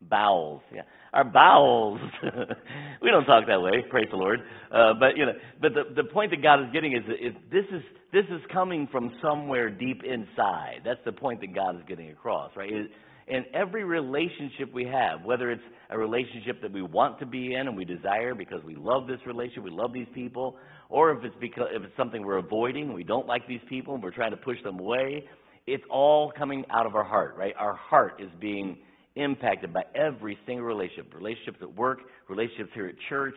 [0.00, 0.82] Bowels, yeah.
[1.12, 1.98] Our bowels.
[3.02, 4.38] we don't talk that way, praise the Lord.
[4.72, 7.64] Uh, but you know, but the the point that God is getting is, is this
[7.72, 7.82] is
[8.12, 10.82] this is coming from somewhere deep inside.
[10.84, 12.72] That's the point that God is getting across, right?
[12.72, 12.90] It,
[13.30, 17.68] and every relationship we have, whether it's a relationship that we want to be in
[17.68, 20.56] and we desire because we love this relationship, we love these people,
[20.88, 24.02] or if it's because if it's something we're avoiding, we don't like these people and
[24.02, 25.24] we're trying to push them away,
[25.66, 27.54] it's all coming out of our heart, right?
[27.58, 28.78] Our heart is being
[29.16, 33.36] impacted by every single relationship, relationships at work, relationships here at church,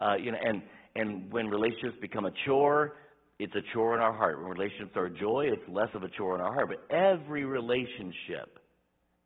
[0.00, 0.62] uh, you know, and
[0.96, 2.96] and when relationships become a chore,
[3.38, 4.42] it's a chore in our heart.
[4.42, 6.68] When relationships are joy, it's less of a chore in our heart.
[6.68, 8.58] But every relationship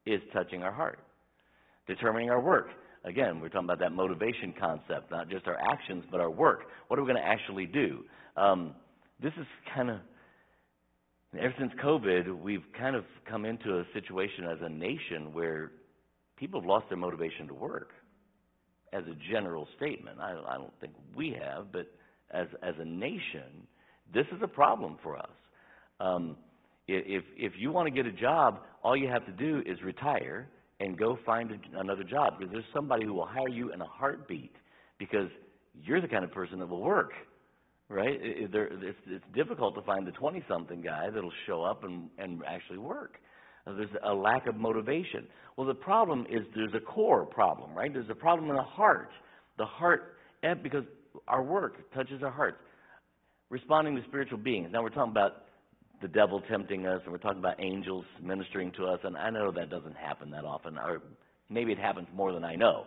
[0.07, 0.99] is touching our heart,
[1.87, 2.69] determining our work.
[3.05, 6.63] Again, we're talking about that motivation concept, not just our actions, but our work.
[6.89, 8.03] What are we going to actually do?
[8.37, 8.75] Um,
[9.23, 9.99] this is kind of,
[11.39, 15.73] ever since COVID, we've kind of come into a situation as a nation where
[16.37, 17.91] people have lost their motivation to work.
[18.95, 21.89] As a general statement, I, I don't think we have, but
[22.31, 23.67] as as a nation,
[24.15, 25.31] this is a problem for us.
[25.99, 26.37] Um,
[26.87, 30.49] if if you want to get a job, all you have to do is retire
[30.81, 33.87] and go find a, another job because there's somebody who will hire you in a
[33.87, 34.55] heartbeat
[34.99, 35.29] because
[35.83, 37.13] you're the kind of person that will work,
[37.89, 38.21] right?
[38.21, 42.43] It, it, it's, it's difficult to find the 20-something guy that'll show up and, and
[42.47, 43.17] actually work.
[43.67, 45.27] Uh, there's a lack of motivation.
[45.57, 47.93] Well, the problem is there's a core problem, right?
[47.93, 49.11] There's a problem in the heart.
[49.59, 50.85] The heart, eh, because
[51.29, 52.59] our work touches our hearts.
[53.51, 54.69] Responding to spiritual beings.
[54.73, 55.45] Now we're talking about
[56.03, 59.51] the devil tempting us, and we're talking about angels ministering to us, and I know
[59.53, 61.03] that doesn't happen that often, or
[61.49, 62.85] maybe it happens more than I know.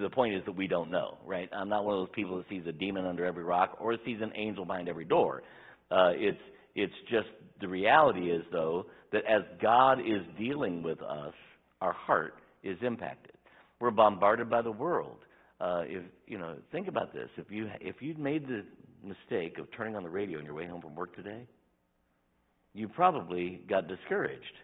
[0.00, 1.48] The point is that we don't know, right?
[1.52, 4.18] I'm not one of those people that sees a demon under every rock or sees
[4.22, 5.42] an angel behind every door.
[5.90, 6.40] Uh, it's
[6.74, 7.28] it's just
[7.60, 11.34] the reality is though that as God is dealing with us,
[11.80, 13.32] our heart is impacted.
[13.80, 15.18] We're bombarded by the world.
[15.60, 17.28] Uh, if you know, think about this.
[17.36, 18.64] If you if you'd made the
[19.02, 21.46] mistake of turning on the radio on your way home from work today,
[22.76, 24.56] you probably got discouraged.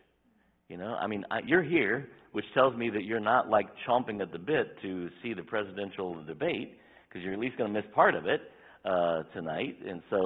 [0.68, 4.20] You know, I mean, I, you're here, which tells me that you're not like chomping
[4.20, 7.88] at the bit to see the presidential debate, because you're at least going to miss
[7.94, 8.40] part of it
[8.84, 9.76] uh, tonight.
[9.90, 10.18] And so,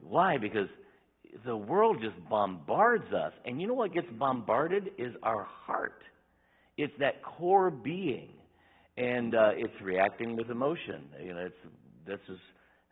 [0.00, 0.38] why?
[0.38, 0.68] Because
[1.44, 6.02] the world just bombards us, and you know what gets bombarded is our heart.
[6.76, 8.30] It's that core being,
[8.96, 11.00] and uh, it's reacting with emotion.
[11.22, 11.62] You know, it's
[12.06, 12.38] this is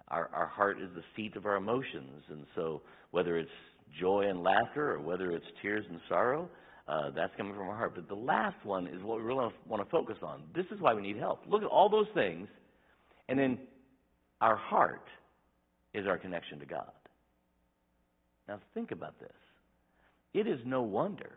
[0.08, 2.22] Our, our heart is the seat of our emotions.
[2.34, 2.82] And so,
[3.14, 3.58] whether it's
[3.98, 6.48] joy and laughter or whether it's tears and sorrow,
[6.88, 7.94] uh, that's coming from our heart.
[7.94, 10.42] But the last one is what we really want to focus on.
[10.54, 11.42] This is why we need help.
[11.46, 12.48] Look at all those things,
[13.28, 13.58] and then
[14.40, 15.06] our heart
[15.94, 16.90] is our connection to God.
[18.48, 19.28] Now, think about this.
[20.34, 21.30] It is no wonder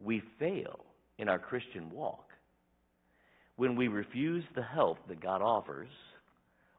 [0.00, 0.84] we fail
[1.18, 2.28] in our Christian walk
[3.56, 5.88] when we refuse the help that God offers,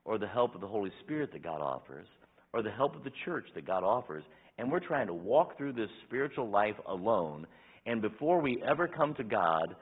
[0.06, 2.08] or the help of the Holy Spirit that God offers,
[2.54, 4.24] or the help of the church that God offers,
[4.60, 7.48] and we're trying to walk through this spiritual life alone,
[7.86, 9.76] and before we ever come to God,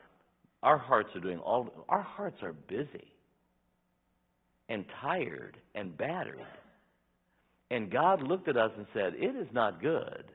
[0.62, 3.12] our hearts are doing all, our hearts are busy
[4.70, 6.42] and tired and battered.
[7.72, 10.26] And God looked at us and said, It is not good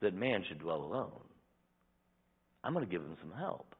[0.00, 1.20] that man should dwell alone.
[2.64, 3.74] I'm going to give him some help.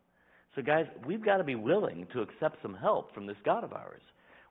[0.56, 3.72] So, guys, we've got to be willing to accept some help from this God of
[3.72, 4.02] ours.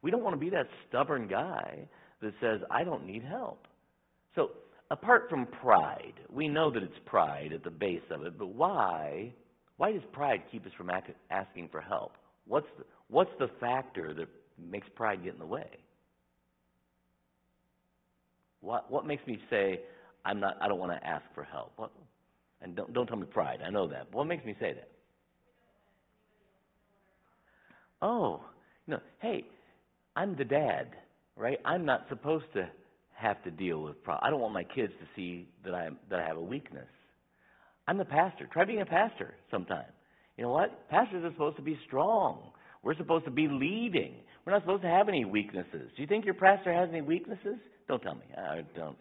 [0.02, 1.88] We don't want to be that stubborn guy
[2.22, 3.68] that says, I don't need help.
[4.36, 4.52] So,
[4.92, 9.34] apart from pride, we know that it's pride at the base of it, but why?
[9.78, 10.92] Why does pride keep us from
[11.32, 12.18] asking for help?
[12.46, 14.28] What's the, what's the factor that
[14.70, 15.70] makes pride get in the way?
[18.60, 19.80] What, what makes me say,
[20.26, 21.72] I'm not, I don't want to ask for help?
[21.78, 21.92] What,
[22.62, 24.12] and don't, don't tell me pride, I know that.
[24.12, 24.90] But what makes me say that?
[28.02, 28.42] Oh,
[28.88, 29.46] know, hey,
[30.16, 30.90] I'm the dad,
[31.38, 31.60] right?
[31.64, 32.68] I'm not supposed to
[33.22, 34.24] have to deal with problems.
[34.26, 36.88] I don't want my kids to see that I that I have a weakness.
[37.88, 38.48] I'm the pastor.
[38.52, 39.86] Try being a pastor sometime.
[40.38, 40.90] You know what?
[40.90, 42.52] Pastors are supposed to be strong.
[42.84, 44.16] We're supposed to be leading.
[44.46, 45.92] We're not supposed to have any weaknesses.
[45.96, 47.58] Do you think your pastor has any weaknesses?
[47.88, 48.26] Don't tell me.
[48.38, 48.98] I don't.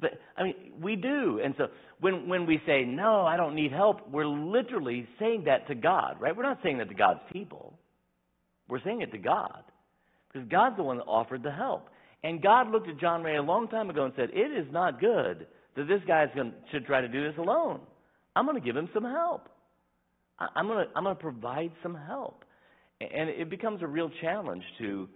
[0.00, 1.40] But I mean, we do.
[1.42, 1.68] And so
[2.00, 6.20] when when we say no, I don't need help, we're literally saying that to God,
[6.20, 6.36] right?
[6.36, 7.78] We're not saying that to God's people.
[8.68, 9.62] We're saying it to God.
[10.32, 11.88] Because God's the one that offered the help.
[12.24, 14.98] And God looked at John Ray a long time ago and said, It is not
[14.98, 15.46] good
[15.76, 16.24] that this guy
[16.72, 17.80] should try to do this alone.
[18.34, 19.48] I'm going to give him some help.
[20.38, 22.44] I'm going to, I'm going to provide some help.
[23.00, 25.08] And it becomes a real challenge to,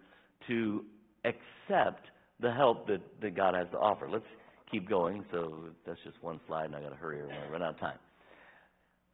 [0.48, 0.84] to
[1.24, 2.04] accept
[2.40, 4.08] the help that, that God has to offer.
[4.08, 4.24] Let's
[4.70, 5.24] keep going.
[5.32, 7.80] So that's just one slide, and I got to hurry or I run out of
[7.80, 7.98] time.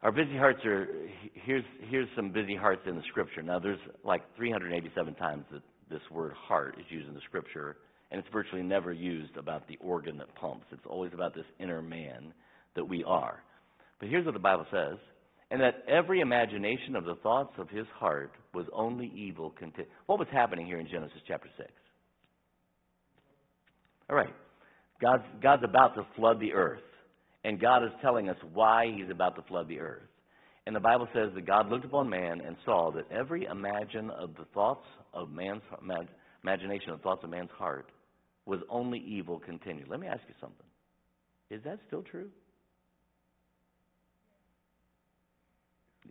[0.01, 0.87] Our busy hearts are
[1.33, 3.41] here's here's some busy hearts in the scripture.
[3.41, 7.77] Now there's like 387 times that this word heart is used in the scripture,
[8.11, 10.65] and it's virtually never used about the organ that pumps.
[10.71, 12.33] It's always about this inner man
[12.75, 13.41] that we are.
[13.99, 14.97] But here's what the Bible says
[15.51, 19.53] and that every imagination of the thoughts of his heart was only evil.
[19.59, 21.69] Conti- what was happening here in Genesis chapter 6?
[24.09, 24.33] All right.
[25.01, 26.79] God's, God's about to flood the earth,
[27.43, 30.03] and God is telling us why he's about to flood the earth.
[30.65, 34.31] And the Bible says that God looked upon man and saw that every imagine of
[34.35, 35.61] the thoughts of man's
[36.45, 37.89] imagination of thoughts of man's heart
[38.45, 39.87] was only evil continued.
[39.89, 40.65] Let me ask you something.
[41.49, 42.29] Is that still true?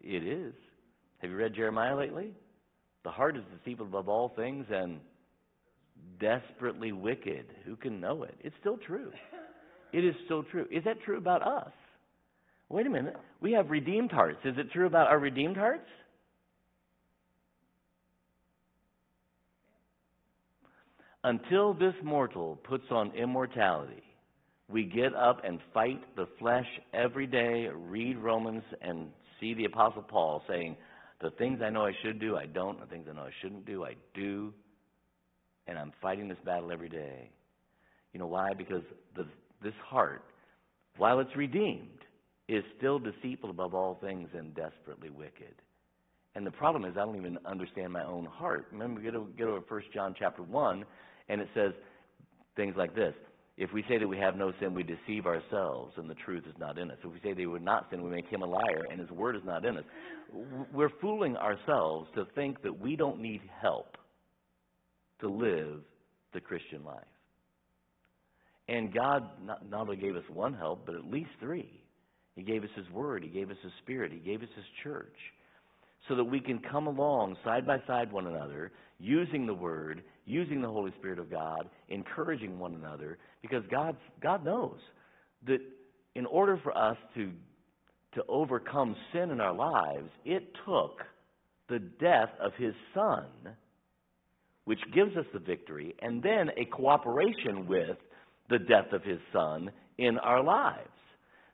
[0.02, 0.52] It is.
[1.18, 2.32] Have you read Jeremiah lately?
[3.04, 4.98] The heart is deceitful above all things and
[6.18, 7.46] desperately wicked.
[7.64, 8.34] Who can know it?
[8.42, 9.12] It's still true.
[9.92, 10.66] It is still true.
[10.72, 11.72] Is that true about us?
[12.68, 13.16] Wait a minute.
[13.40, 14.40] We have redeemed hearts.
[14.44, 15.86] Is it true about our redeemed hearts?
[21.24, 24.02] Until this mortal puts on immortality,
[24.68, 29.08] we get up and fight the flesh every day, read Romans, and
[29.40, 30.76] see the Apostle Paul saying,
[31.22, 32.78] The things I know I should do, I don't.
[32.78, 34.52] The things I know I shouldn't do, I do.
[35.66, 37.30] And I'm fighting this battle every day.
[38.12, 38.52] You know why?
[38.52, 38.82] Because
[39.16, 39.26] the,
[39.62, 40.24] this heart,
[40.98, 41.88] while it's redeemed,
[42.48, 45.54] is still deceitful above all things and desperately wicked.
[46.34, 48.66] And the problem is I don't even understand my own heart.
[48.72, 50.84] Remember, get over, get over 1 John chapter 1,
[51.28, 51.72] and it says
[52.56, 53.14] things like this.
[53.56, 56.54] If we say that we have no sin, we deceive ourselves, and the truth is
[56.58, 56.96] not in us.
[57.04, 59.10] If we say that we would not sin, we make him a liar, and his
[59.10, 59.84] word is not in us.
[60.72, 63.96] We're fooling ourselves to think that we don't need help
[65.20, 65.82] to live
[66.32, 67.04] the Christian life.
[68.68, 71.80] And God not, not only gave us one help, but at least three.
[72.34, 75.16] He gave us His Word, He gave us His Spirit, He gave us His church,
[76.08, 80.60] so that we can come along side by side one another, using the Word, using
[80.60, 84.78] the Holy Spirit of God, encouraging one another, because God, God knows
[85.46, 85.58] that
[86.14, 87.30] in order for us to,
[88.14, 90.98] to overcome sin in our lives, it took
[91.68, 93.26] the death of His Son,
[94.64, 97.96] which gives us the victory, and then a cooperation with
[98.48, 100.88] the death of His Son in our lives.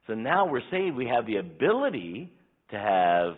[0.07, 2.33] So now we're saying we have the ability
[2.71, 3.35] to have,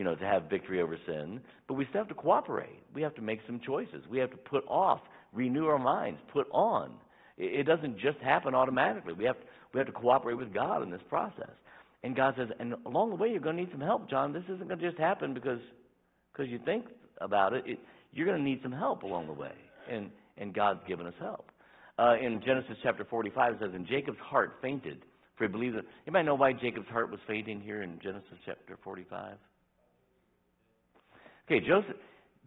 [0.00, 2.82] you know, to have victory over sin, but we still have to cooperate.
[2.94, 4.02] We have to make some choices.
[4.08, 5.00] We have to put off
[5.34, 6.92] renew our minds, put on.
[7.36, 9.12] It, doesn't just happen automatically.
[9.12, 9.36] We have,
[9.74, 11.50] we have to cooperate with God in this process.
[12.02, 14.32] And God says, and along the way, you're going to need some help, John.
[14.32, 15.60] This isn't going to just happen because
[16.32, 16.86] because you think
[17.20, 17.78] about it, it
[18.14, 19.52] you're going to need some help along the way.
[19.90, 21.50] And, and God's given us help.
[21.98, 25.02] Uh, in Genesis chapter 45, it says, And Jacob's heart fainted,
[25.36, 25.84] for he believed that.
[26.06, 29.36] Anybody know why Jacob's heart was fainting here in Genesis chapter 45?
[31.50, 31.96] Okay, Joseph,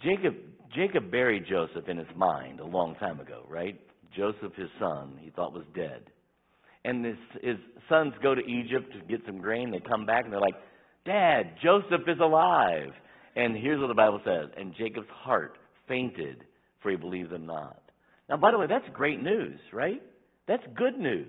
[0.01, 0.33] Jacob,
[0.73, 3.77] Jacob buried Joseph in his mind a long time ago, right?
[4.15, 6.03] Joseph, his son, he thought was dead.
[6.85, 7.57] And his, his
[7.89, 9.71] sons go to Egypt to get some grain.
[9.71, 10.55] They come back and they're like,
[11.05, 12.91] Dad, Joseph is alive.
[13.35, 16.45] And here's what the Bible says And Jacob's heart fainted,
[16.81, 17.81] for he believed them not.
[18.29, 20.01] Now, by the way, that's great news, right?
[20.47, 21.27] That's good news.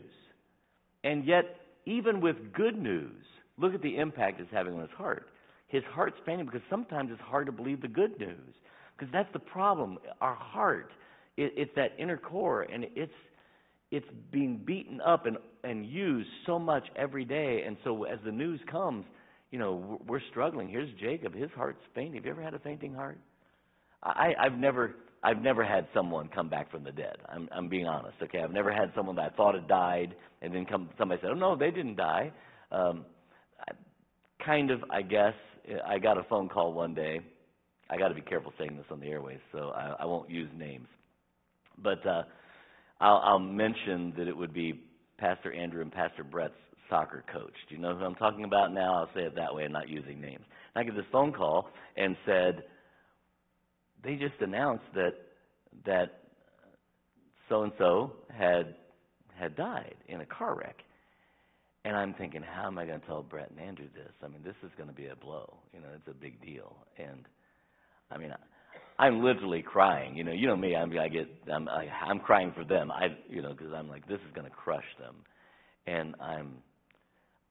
[1.03, 1.57] And yet,
[1.87, 3.25] even with good news,
[3.59, 5.27] look at the impact it's having on his heart.
[5.75, 8.55] His heart's fainting because sometimes it's hard to believe the good news.
[8.97, 9.99] Because that's the problem.
[10.20, 10.93] Our heart,
[11.37, 13.12] it, it's that inner core, and it's
[13.91, 17.64] it's being beaten up and and used so much every day.
[17.66, 19.05] And so as the news comes,
[19.51, 20.68] you know, we're struggling.
[20.68, 22.14] Here's Jacob; his heart's fainting.
[22.14, 23.18] Have you ever had a fainting heart?
[24.01, 24.95] I, I've never
[25.25, 27.16] I've never had someone come back from the dead.
[27.29, 28.14] I'm, I'm being honest.
[28.22, 31.33] Okay, I've never had someone that I thought had died, and then come somebody said,
[31.33, 32.31] "Oh no, they didn't die."
[32.70, 33.05] Um,
[34.47, 35.35] kind of, I guess.
[35.86, 37.20] I got a phone call one day.
[37.90, 40.48] I got to be careful saying this on the airways, so I, I won't use
[40.56, 40.88] names.
[41.82, 42.22] But uh,
[43.00, 44.80] I'll, I'll mention that it would be
[45.18, 46.54] Pastor Andrew and Pastor Brett's
[46.88, 47.52] soccer coach.
[47.68, 48.94] Do you know who I'm talking about now?
[48.94, 50.44] I'll say it that way and not using names.
[50.74, 52.64] And I get this phone call and said,
[54.02, 55.14] they just announced that
[55.86, 56.20] that
[57.48, 58.74] so and so had
[59.38, 60.76] had died in a car wreck.
[61.85, 64.12] And I'm thinking, how am I going to tell Brett and Andrew this?
[64.22, 65.59] I mean, this is going to be a blow.
[65.72, 66.76] You know, it's a big deal.
[66.99, 67.24] And
[68.11, 70.16] I mean, I, I'm literally crying.
[70.16, 70.76] You know, you know me.
[70.76, 72.91] I'm, I get, I'm, I, I'm crying for them.
[72.91, 75.16] I, you know, because I'm like, this is going to crush them.
[75.87, 76.55] And I'm,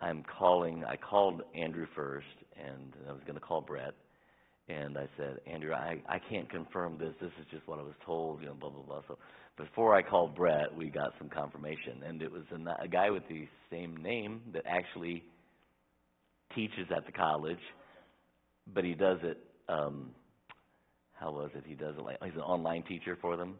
[0.02, 0.84] I'm calling.
[0.86, 2.26] I called Andrew first,
[2.58, 3.94] and I was going to call Brett,
[4.68, 7.14] and I said, Andrew, I, I can't confirm this.
[7.22, 9.02] This is just what I was told, you know, blah, blah, blah.
[9.08, 9.18] So
[9.58, 12.04] before I called Brett, we got some confirmation.
[12.08, 15.24] And it was a, a guy with the same name that actually
[16.56, 17.60] teaches at the college,
[18.74, 19.38] but he does it,
[19.70, 20.12] um,
[21.14, 21.64] how was it?
[21.68, 23.56] He does it like, he's an online teacher for them.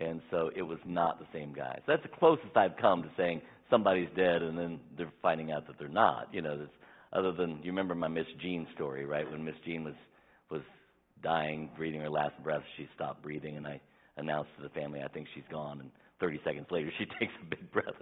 [0.00, 1.76] And so it was not the same guy.
[1.78, 5.66] So that's the closest I've come to saying somebody's dead and then they're finding out
[5.68, 6.28] that they're not.
[6.32, 6.66] You know,
[7.12, 9.30] other than, you remember my Miss Jean story, right?
[9.30, 9.94] When Miss Jean was
[10.50, 10.62] was
[11.22, 12.62] dying, breathing her last breath.
[12.76, 13.80] She stopped breathing, and I
[14.16, 15.80] announced to the family, I think she's gone.
[15.80, 15.90] And
[16.20, 17.94] 30 seconds later, she takes a big breath.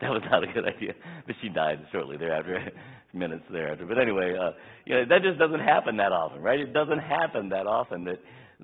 [0.00, 0.92] that was not a good idea,
[1.26, 2.70] but she died shortly thereafter,
[3.12, 3.86] minutes thereafter.
[3.86, 4.52] But anyway, uh,
[4.84, 6.60] you know that just doesn't happen that often, right?
[6.60, 8.04] It doesn't happen that often.
[8.04, 8.18] That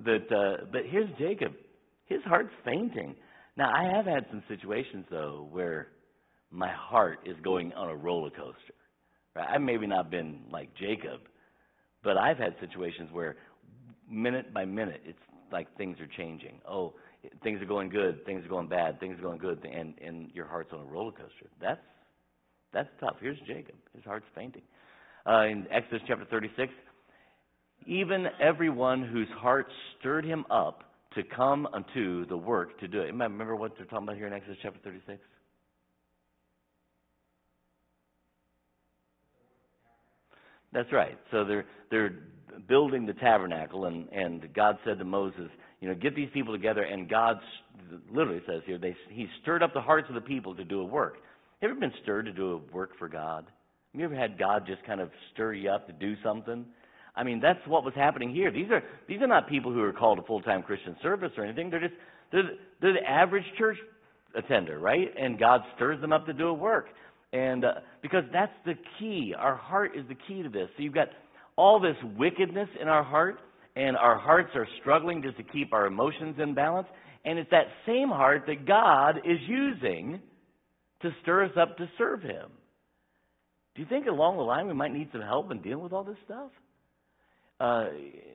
[0.04, 0.32] that.
[0.32, 1.52] Uh, but here's Jacob.
[2.06, 3.14] His heart's fainting.
[3.56, 5.88] Now I have had some situations though where
[6.50, 8.74] my heart is going on a roller coaster.
[9.34, 9.48] Right?
[9.54, 11.20] I've maybe not been like Jacob,
[12.02, 13.36] but I've had situations where
[14.10, 15.18] minute by minute, it's
[15.52, 16.60] like things are changing.
[16.68, 16.94] Oh,
[17.42, 20.46] things are going good, things are going bad, things are going good, and, and your
[20.46, 21.46] heart's on a roller coaster.
[21.60, 21.80] That's,
[22.72, 23.16] that's tough.
[23.20, 23.74] Here's Jacob.
[23.94, 24.62] His heart's fainting.
[25.28, 26.72] Uh, in Exodus chapter 36,
[27.86, 29.66] even everyone whose heart
[29.98, 30.84] stirred him up
[31.14, 33.06] to come unto the work to do it.
[33.06, 35.18] Remember what they're talking about here in Exodus chapter 36?
[40.72, 41.18] That's right.
[41.30, 42.18] So they're they're
[42.68, 45.48] building the tabernacle, and and God said to Moses,
[45.80, 46.82] you know, get these people together.
[46.82, 47.38] And God
[48.10, 50.84] literally says here, they He stirred up the hearts of the people to do a
[50.84, 51.16] work.
[51.60, 53.46] You ever been stirred to do a work for God?
[53.92, 56.66] Have you ever had God just kind of stir you up to do something?
[57.14, 58.50] I mean, that's what was happening here.
[58.50, 61.44] These are these are not people who are called to full time Christian service or
[61.44, 61.70] anything.
[61.70, 61.94] They're just
[62.30, 62.42] they're
[62.80, 63.78] they're the average church
[64.34, 65.08] attender, right?
[65.18, 66.88] And God stirs them up to do a work.
[67.32, 69.34] And uh, because that's the key.
[69.36, 70.68] Our heart is the key to this.
[70.76, 71.08] So you've got
[71.56, 73.38] all this wickedness in our heart,
[73.74, 76.88] and our hearts are struggling just to keep our emotions in balance.
[77.24, 80.20] And it's that same heart that God is using
[81.02, 82.50] to stir us up to serve Him.
[83.74, 86.04] Do you think along the line we might need some help in dealing with all
[86.04, 86.50] this stuff?
[87.58, 87.86] Uh,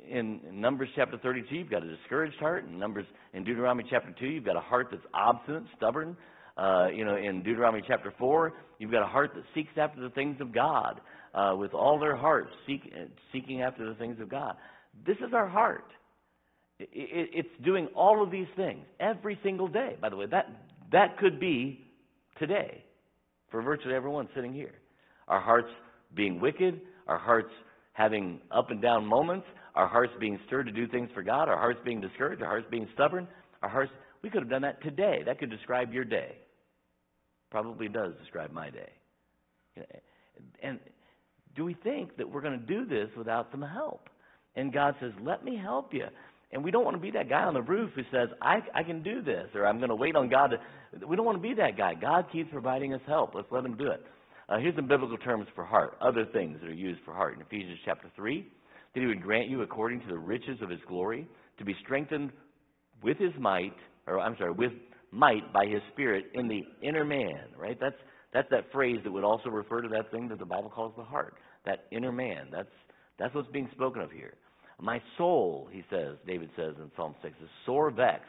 [0.10, 2.66] in, in Numbers chapter 32, you've got a discouraged heart.
[2.66, 6.18] In Numbers, in Deuteronomy chapter 2, you've got a heart that's obstinate, stubborn.
[6.58, 10.10] Uh, you know, in Deuteronomy chapter 4, you've got a heart that seeks after the
[10.10, 11.00] things of God
[11.34, 12.94] uh, with all their heart, seek,
[13.32, 14.56] seeking after the things of God.
[15.06, 15.86] This is our heart.
[16.80, 19.96] It, it, it's doing all of these things every single day.
[20.02, 20.50] By the way, that,
[20.92, 21.86] that could be
[22.40, 22.84] today
[23.50, 24.74] for virtually everyone sitting here.
[25.28, 25.70] Our hearts
[26.16, 27.52] being wicked, our hearts
[27.94, 31.58] having up and down moments, our hearts being stirred to do things for God, our
[31.58, 33.28] hearts being discouraged, our hearts being stubborn,
[33.62, 33.92] our hearts
[34.24, 35.22] We could have done that today.
[35.26, 36.38] That could describe your day.
[37.50, 38.90] Probably does describe my day.
[40.64, 40.80] And
[41.56, 44.10] do we think that we're going to do this without some help?
[44.56, 46.06] And God says, Let me help you.
[46.54, 48.84] And we don't want to be that guy on the roof who says, I, I
[48.84, 51.06] can do this, or I'm going to wait on God to.
[51.08, 51.94] We don't want to be that guy.
[51.94, 53.34] God keeps providing us help.
[53.34, 54.04] Let's let Him do it.
[54.50, 57.36] Uh, here's some biblical terms for heart, other things that are used for heart.
[57.36, 58.46] In Ephesians chapter 3,
[58.94, 61.26] that He would grant you, according to the riches of His glory,
[61.58, 62.32] to be strengthened
[63.02, 63.76] with His might,
[64.08, 64.74] or I'm sorry, with
[65.12, 67.78] might by His Spirit in the inner man, right?
[67.80, 67.96] That's,
[68.34, 71.04] that's that phrase that would also refer to that thing that the Bible calls the
[71.04, 72.48] heart, that inner man.
[72.52, 72.70] That's,
[73.20, 74.34] that's what's being spoken of here.
[74.80, 78.26] My soul, he says, David says in Psalm 6, is sore vexed.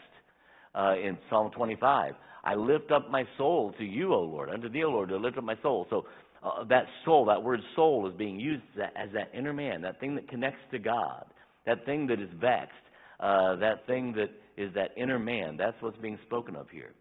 [0.75, 4.49] Uh, in Psalm 25, I lift up my soul to you, O Lord.
[4.49, 5.87] Unto thee, O Lord, to lift up my soul.
[5.91, 6.07] So
[6.43, 8.63] uh, that soul, that word soul, is being used
[8.97, 11.25] as that, inner man, that thing that connects to God,
[11.67, 12.73] that thing that is vexed,
[13.21, 15.57] uh, that thing that is that inner man.
[15.57, 16.93] That's what's being spoken of here.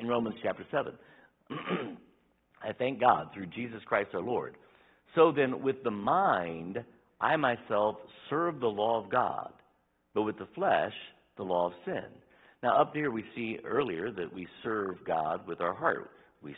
[0.00, 0.92] In Romans chapter 7,
[2.66, 4.56] I thank God through Jesus Christ our Lord.
[5.14, 6.82] So then, with the mind,
[7.20, 7.96] I myself
[8.28, 9.52] serve the law of God,
[10.14, 10.92] but with the flesh,
[11.36, 12.04] the law of sin.
[12.62, 16.10] Now, up here we see earlier that we serve God with our heart.
[16.42, 16.54] We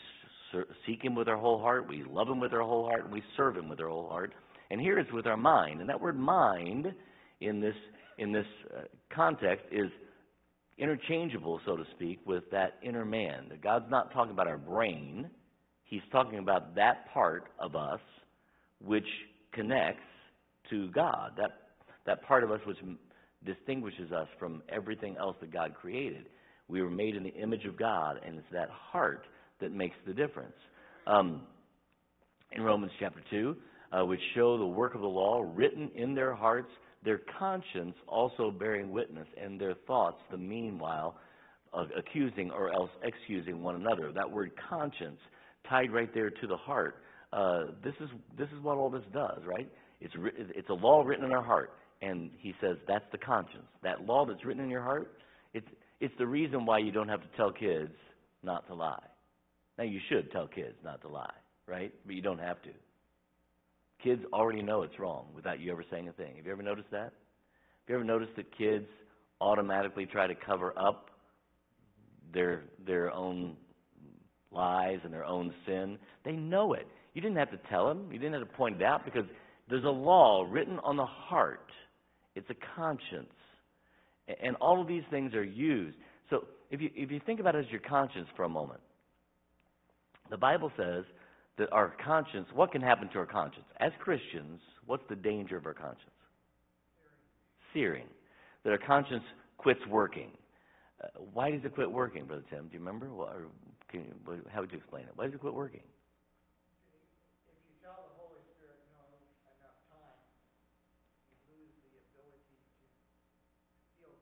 [0.87, 3.23] seek Him with our whole heart, we love Him with our whole heart, and we
[3.37, 4.33] serve Him with our whole heart.
[4.71, 5.81] And here it's with our mind.
[5.81, 6.93] And that word mind
[7.41, 7.75] in this,
[8.19, 8.47] in this
[8.77, 8.83] uh,
[9.15, 9.91] context is
[10.79, 13.51] interchangeable, so to speak, with that inner man.
[13.63, 15.29] God's not talking about our brain,
[15.89, 18.01] He's talking about that part of us
[18.85, 19.07] which
[19.53, 20.03] connects
[20.71, 21.33] to God.
[21.37, 21.51] That,
[22.07, 22.79] that part of us which
[23.45, 26.27] distinguishes us from everything else that God created.
[26.69, 29.25] We were made in the image of God, and it's that heart
[29.61, 30.55] that makes the difference.
[31.07, 31.43] Um,
[32.53, 33.57] in Romans chapter 2,
[33.93, 36.69] uh, which show the work of the law written in their hearts,
[37.05, 41.17] their conscience also bearing witness, and their thoughts, the meanwhile,
[41.73, 44.13] uh, accusing or else excusing one another.
[44.13, 45.19] That word conscience,
[45.69, 47.03] tied right there to the heart.
[47.33, 49.71] Uh, this is this is what all this does, right?
[50.01, 51.73] It's, it's a law written in our heart.
[52.01, 53.67] And he says that's the conscience.
[53.83, 55.13] That law that's written in your heart,
[55.53, 55.67] it's,
[56.01, 57.93] it's the reason why you don't have to tell kids
[58.43, 59.03] not to lie.
[59.77, 61.35] Now, you should tell kids not to lie,
[61.67, 61.93] right?
[62.07, 62.71] But you don't have to.
[64.03, 66.37] Kids already know it's wrong without you ever saying a thing.
[66.37, 67.13] Have you ever noticed that?
[67.13, 68.87] Have you ever noticed that kids
[69.41, 71.11] automatically try to cover up
[72.33, 73.57] their their own
[74.51, 75.99] lies and their own sin?
[76.25, 76.87] They know it.
[77.15, 78.09] You didn't have to tell them.
[78.13, 79.25] You didn't have to point it out because
[79.69, 81.71] there's a law written on the heart,
[82.35, 83.33] it's a conscience.
[84.43, 85.97] And all of these things are used.
[86.31, 88.81] So if you, if you think about it as your conscience for a moment,
[90.31, 91.05] the Bible says
[91.57, 93.65] that our conscience, what can happen to our conscience?
[93.81, 96.11] As Christians, what's the danger of our conscience?
[97.73, 98.07] Searing.
[98.65, 99.25] That our conscience
[99.57, 100.31] quits working.
[101.03, 102.69] Uh, why does it quit working, Brother Tim?
[102.69, 103.09] Do you remember?
[103.13, 103.33] Well,
[103.91, 104.13] can you,
[104.53, 105.13] how would you explain it?
[105.17, 105.81] Why does it quit working?
[107.49, 109.05] If you tell the Holy Spirit no
[109.49, 110.21] enough time,
[111.29, 114.13] you lose the ability to feel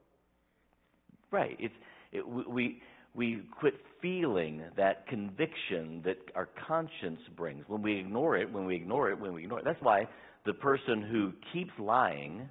[1.31, 1.57] Right.
[1.59, 1.75] It's
[2.13, 2.81] it, we
[3.15, 8.53] we quit feeling that conviction that our conscience brings when we ignore it.
[8.53, 9.19] When we ignore it.
[9.19, 9.65] When we ignore it.
[9.65, 10.07] That's why
[10.45, 12.49] the person who keeps lying,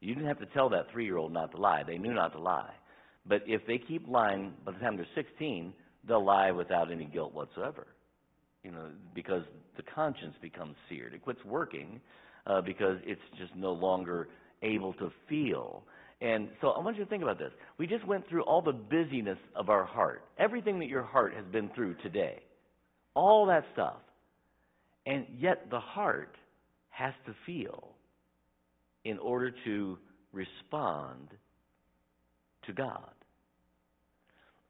[0.00, 1.82] you didn't have to tell that three-year-old not to lie.
[1.84, 2.70] They knew not to lie.
[3.26, 5.72] But if they keep lying, by the time they're 16,
[6.06, 7.86] they'll lie without any guilt whatsoever.
[8.62, 9.42] You know, because
[9.76, 11.14] the conscience becomes seared.
[11.14, 12.00] It quits working
[12.46, 14.28] uh, because it's just no longer
[14.62, 15.82] able to feel
[16.22, 17.50] and so I want you to think about this.
[17.78, 21.44] We just went through all the busyness of our heart, everything that your heart has
[21.46, 22.40] been through today,
[23.14, 23.96] all that stuff.
[25.04, 26.36] And yet the heart
[26.90, 27.88] has to feel
[29.04, 29.98] in order to
[30.32, 31.26] respond
[32.66, 33.10] to God.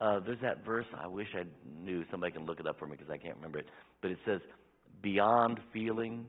[0.02, 1.44] Uh, there's that verse, I wish I
[1.80, 3.66] knew, somebody can look it up for me because I can't remember it,
[4.00, 4.40] but it says,
[5.00, 6.26] beyond feeling.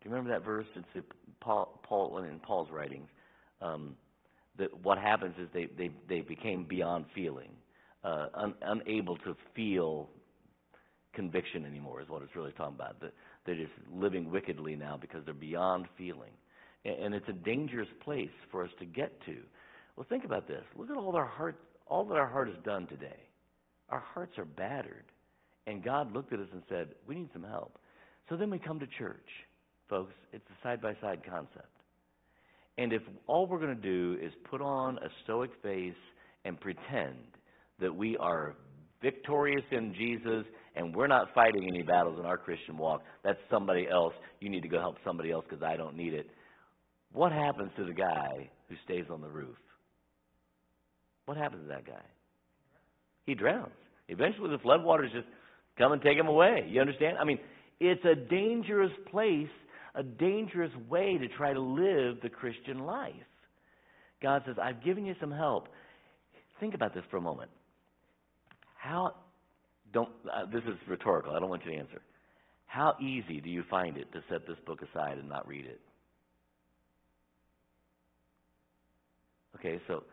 [0.00, 0.66] Do you remember that verse?
[0.74, 1.06] It's
[1.40, 3.06] Paul, Paul in Paul's writings.
[3.60, 3.94] Um,
[4.58, 7.50] that what happens is they, they, they became beyond feeling,
[8.02, 10.08] uh, un, unable to feel
[11.14, 13.00] conviction anymore, is what it's really talking about.
[13.00, 13.12] That
[13.46, 16.32] they're just living wickedly now because they're beyond feeling.
[16.84, 19.36] And, and it's a dangerous place for us to get to.
[19.94, 20.64] Well, think about this.
[20.76, 21.56] Look at all our heart,
[21.92, 23.20] all that our heart has done today.
[23.90, 25.04] Our hearts are battered.
[25.66, 27.78] And God looked at us and said, We need some help.
[28.30, 29.28] So then we come to church.
[29.90, 31.68] Folks, it's a side by side concept.
[32.78, 35.92] And if all we're going to do is put on a stoic face
[36.46, 37.18] and pretend
[37.78, 38.54] that we are
[39.02, 43.86] victorious in Jesus and we're not fighting any battles in our Christian walk, that's somebody
[43.90, 44.14] else.
[44.40, 46.30] You need to go help somebody else because I don't need it.
[47.12, 49.56] What happens to the guy who stays on the roof?
[51.26, 52.02] What happens to that guy?
[53.26, 53.72] he drowns.
[54.08, 55.26] Eventually, the floodwaters just
[55.78, 56.66] come and take him away.
[56.68, 57.18] You understand?
[57.18, 57.38] I mean,
[57.80, 59.48] it's a dangerous place,
[59.94, 63.12] a dangerous way to try to live the Christian life.
[64.22, 65.68] God says, I've given you some help.
[66.60, 67.50] Think about this for a moment.
[68.76, 69.14] How,
[69.92, 72.00] don't, uh, this is rhetorical, I don't want you to answer.
[72.66, 75.80] How easy do you find it to set this book aside and not read it?
[79.56, 80.04] Okay, so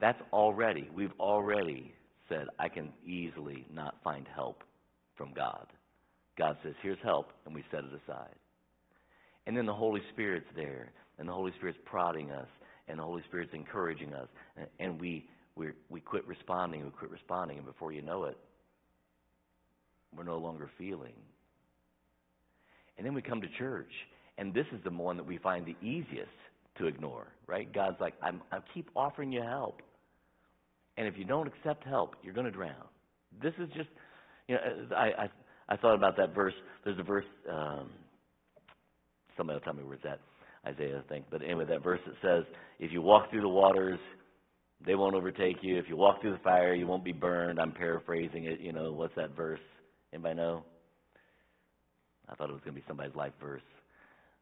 [0.00, 1.94] that's already, we've already
[2.28, 4.62] said, I can easily not find help
[5.16, 5.66] from God.
[6.38, 8.34] God says, here's help, and we set it aside.
[9.46, 12.48] And then the Holy Spirit's there, and the Holy Spirit's prodding us,
[12.88, 14.28] and the Holy Spirit's encouraging us,
[14.78, 15.26] and, we,
[15.56, 18.36] we, we quit responding, we quit responding, and before you know it,
[20.16, 21.14] we're no longer feeling.
[22.96, 23.92] And then we come to church,
[24.38, 26.30] and this is the one that we find the easiest
[26.82, 27.72] to ignore, right?
[27.72, 29.80] God's like, I'm, I keep offering you help.
[30.96, 32.74] And if you don't accept help, you're going to drown.
[33.42, 33.88] This is just,
[34.48, 34.60] you know,
[34.96, 35.28] I, I,
[35.70, 36.54] I thought about that verse.
[36.84, 37.90] There's a verse, um,
[39.36, 40.20] somebody will tell me where it's at.
[40.66, 41.24] Isaiah, I think.
[41.30, 42.44] But anyway, that verse that says,
[42.78, 43.98] if you walk through the waters,
[44.84, 45.78] they won't overtake you.
[45.78, 47.58] If you walk through the fire, you won't be burned.
[47.58, 48.60] I'm paraphrasing it.
[48.60, 49.60] You know, what's that verse?
[50.12, 50.64] Anybody know?
[52.28, 53.62] I thought it was going to be somebody's life verse.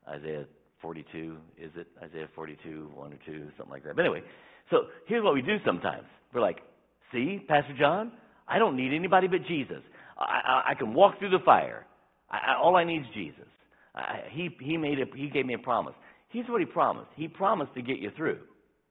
[0.09, 0.45] Isaiah
[0.81, 1.87] 42, is it?
[2.03, 3.97] Isaiah 42, 1 or 2, something like that.
[3.97, 4.23] But anyway,
[4.71, 6.05] so here's what we do sometimes.
[6.33, 6.59] We're like,
[7.13, 8.13] see, Pastor John,
[8.49, 9.83] I don't need anybody but Jesus.
[10.19, 11.87] I, I, I can walk through the fire.
[12.31, 13.47] I, all I need is Jesus.
[14.31, 15.95] He, he, made a, he gave me a promise.
[16.29, 17.11] Here's what he promised.
[17.17, 18.39] He promised to get you through.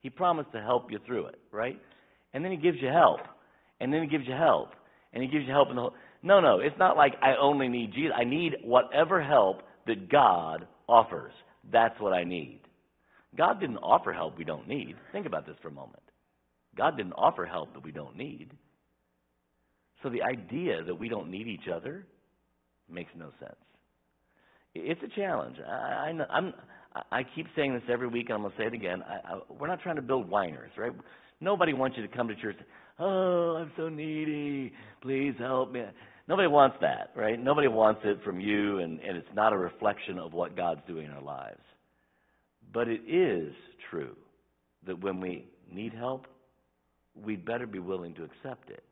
[0.02, 1.80] He promised to help you through it, right?
[2.34, 3.22] And then he gives you help.
[3.80, 4.72] And then he gives you help.
[5.14, 5.94] And he gives you help in the whole.
[6.22, 8.12] No, no, it's not like I only need Jesus.
[8.16, 11.32] I need whatever help that God offers.
[11.72, 12.62] That's what I need.
[13.38, 14.96] God didn't offer help we don't need.
[15.12, 16.02] Think about this for a moment.
[16.76, 18.52] God didn't offer help that we don't need.
[20.02, 22.06] So the idea that we don't need each other
[22.90, 23.56] makes no sense.
[24.74, 25.58] It's a challenge.
[25.68, 26.54] I, I, I'm,
[27.12, 29.04] I keep saying this every week, and I'm going to say it again.
[29.08, 30.94] I, I, we're not trying to build whiners, right?
[31.42, 32.58] Nobody wants you to come to church.
[33.00, 34.74] Oh, I'm so needy.
[35.02, 35.84] Please help me.
[36.30, 37.44] Nobody wants that, right?
[37.44, 41.08] Nobody wants it from you, and, and it's not a reflection of what God's doing
[41.08, 41.60] in our lives.
[42.72, 43.52] But it is
[43.90, 44.16] true
[44.86, 46.28] that when we need help,
[47.16, 48.84] we'd better be willing to accept it.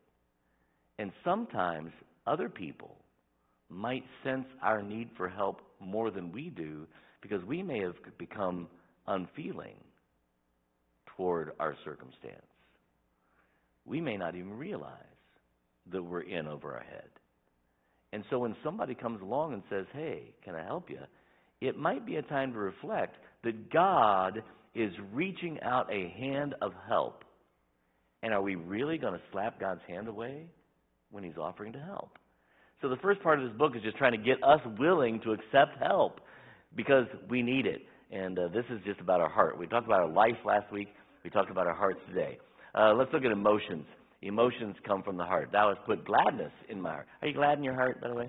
[0.98, 1.92] And sometimes
[2.26, 2.96] other people
[3.70, 6.88] might sense our need for help more than we do
[7.22, 8.66] because we may have become
[9.06, 9.76] unfeeling
[11.16, 12.42] toward our circumstance.
[13.86, 14.92] We may not even realize
[15.92, 17.08] that we're in over our head.
[18.12, 21.00] And so when somebody comes along and says, Hey, can I help you?
[21.60, 24.42] It might be a time to reflect that God
[24.74, 27.24] is reaching out a hand of help.
[28.22, 30.46] And are we really going to slap God's hand away
[31.10, 32.18] when He's offering to help?
[32.80, 35.32] So the first part of this book is just trying to get us willing to
[35.32, 36.20] accept help
[36.76, 37.82] because we need it.
[38.10, 39.58] And uh, this is just about our heart.
[39.58, 40.88] We talked about our life last week.
[41.24, 42.38] We talked about our hearts today.
[42.74, 43.84] Uh, let's look at emotions.
[44.22, 45.50] Emotions come from the heart.
[45.52, 47.06] Thou hast put gladness in my heart.
[47.22, 48.28] Are you glad in your heart, by the way?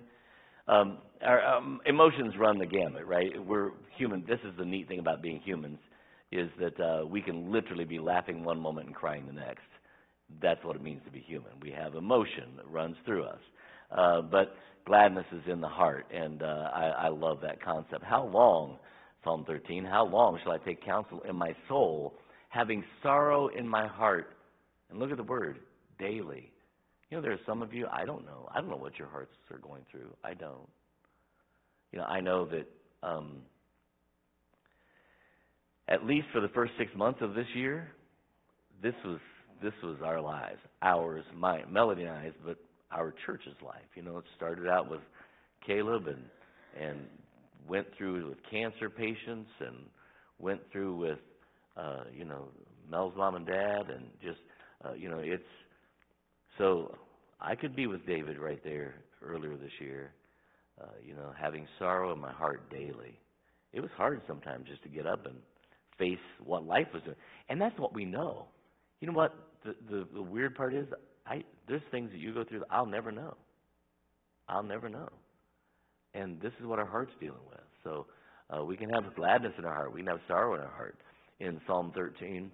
[0.67, 3.31] Um, our um, emotions run the gamut, right?
[3.43, 4.23] We're human.
[4.27, 5.79] This is the neat thing about being humans,
[6.31, 9.65] is that uh, we can literally be laughing one moment and crying the next.
[10.41, 11.51] That's what it means to be human.
[11.59, 13.39] We have emotion that runs through us.
[13.91, 18.03] Uh, but gladness is in the heart, and uh, I, I love that concept.
[18.03, 18.77] How long,
[19.23, 22.13] Psalm 13, how long shall I take counsel in my soul,
[22.49, 24.35] having sorrow in my heart?
[24.91, 25.59] And look at the word,
[25.99, 26.51] daily.
[27.09, 28.47] You know, there are some of you, I don't know.
[28.53, 30.13] I don't know what your hearts are going through.
[30.23, 30.67] I don't.
[31.91, 32.67] You know, I know that
[33.01, 33.37] um,
[35.87, 37.89] at least for the first six months of this year,
[38.81, 39.19] this was
[39.61, 42.57] this was our lives, ours, my Melody and I's, but
[42.91, 43.81] our church's life.
[43.95, 45.01] You know, it started out with
[45.65, 46.23] Caleb and
[46.79, 46.99] and
[47.67, 49.75] went through with cancer patients and
[50.37, 51.19] went through with
[51.75, 52.45] uh, you know
[52.89, 54.39] Mel's mom and dad and just
[54.85, 55.43] uh, you know it's
[56.59, 56.95] so
[57.41, 58.93] I could be with David right there
[59.25, 60.11] earlier this year.
[60.79, 63.19] Uh, you know, having sorrow in my heart daily.
[63.73, 65.35] It was hard sometimes just to get up and
[65.97, 67.17] face what life was doing,
[67.49, 68.45] and that's what we know.
[69.01, 69.33] You know what?
[69.65, 70.85] The the, the weird part is
[71.25, 73.35] I there's things that you go through that I'll never know.
[74.47, 75.09] I'll never know.
[76.13, 77.59] And this is what our heart's dealing with.
[77.83, 78.07] So
[78.49, 79.93] uh, we can have gladness in our heart.
[79.93, 80.97] We can have sorrow in our heart.
[81.39, 82.51] In Psalm 13,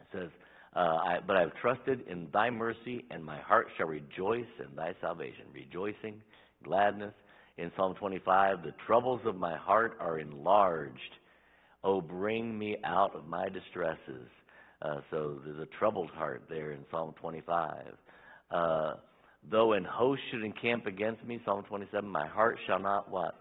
[0.00, 0.30] it says,
[0.76, 4.74] uh, I, But I have trusted in thy mercy, and my heart shall rejoice in
[4.76, 5.44] thy salvation.
[5.52, 6.20] Rejoicing,
[6.62, 7.14] gladness.
[7.56, 10.94] In Psalm 25, the troubles of my heart are enlarged.
[11.82, 14.28] Oh, bring me out of my distresses.
[14.80, 17.94] Uh, so there's a troubled heart there in Psalm 25.
[18.50, 18.94] Uh,
[19.50, 23.34] though an host should encamp against me, Psalm twenty-seven, my heart shall not what?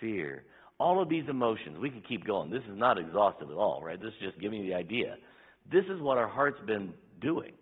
[0.00, 0.44] Fear.
[0.78, 2.50] All of these emotions, we can keep going.
[2.50, 3.98] This is not exhaustive at all, right?
[3.98, 5.16] This is just giving you the idea.
[5.70, 7.52] This is what our heart's been doing.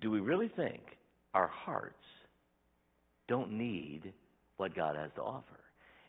[0.00, 0.82] Do we really think
[1.32, 1.94] our hearts
[3.28, 4.12] don't need
[4.56, 5.60] what God has to offer?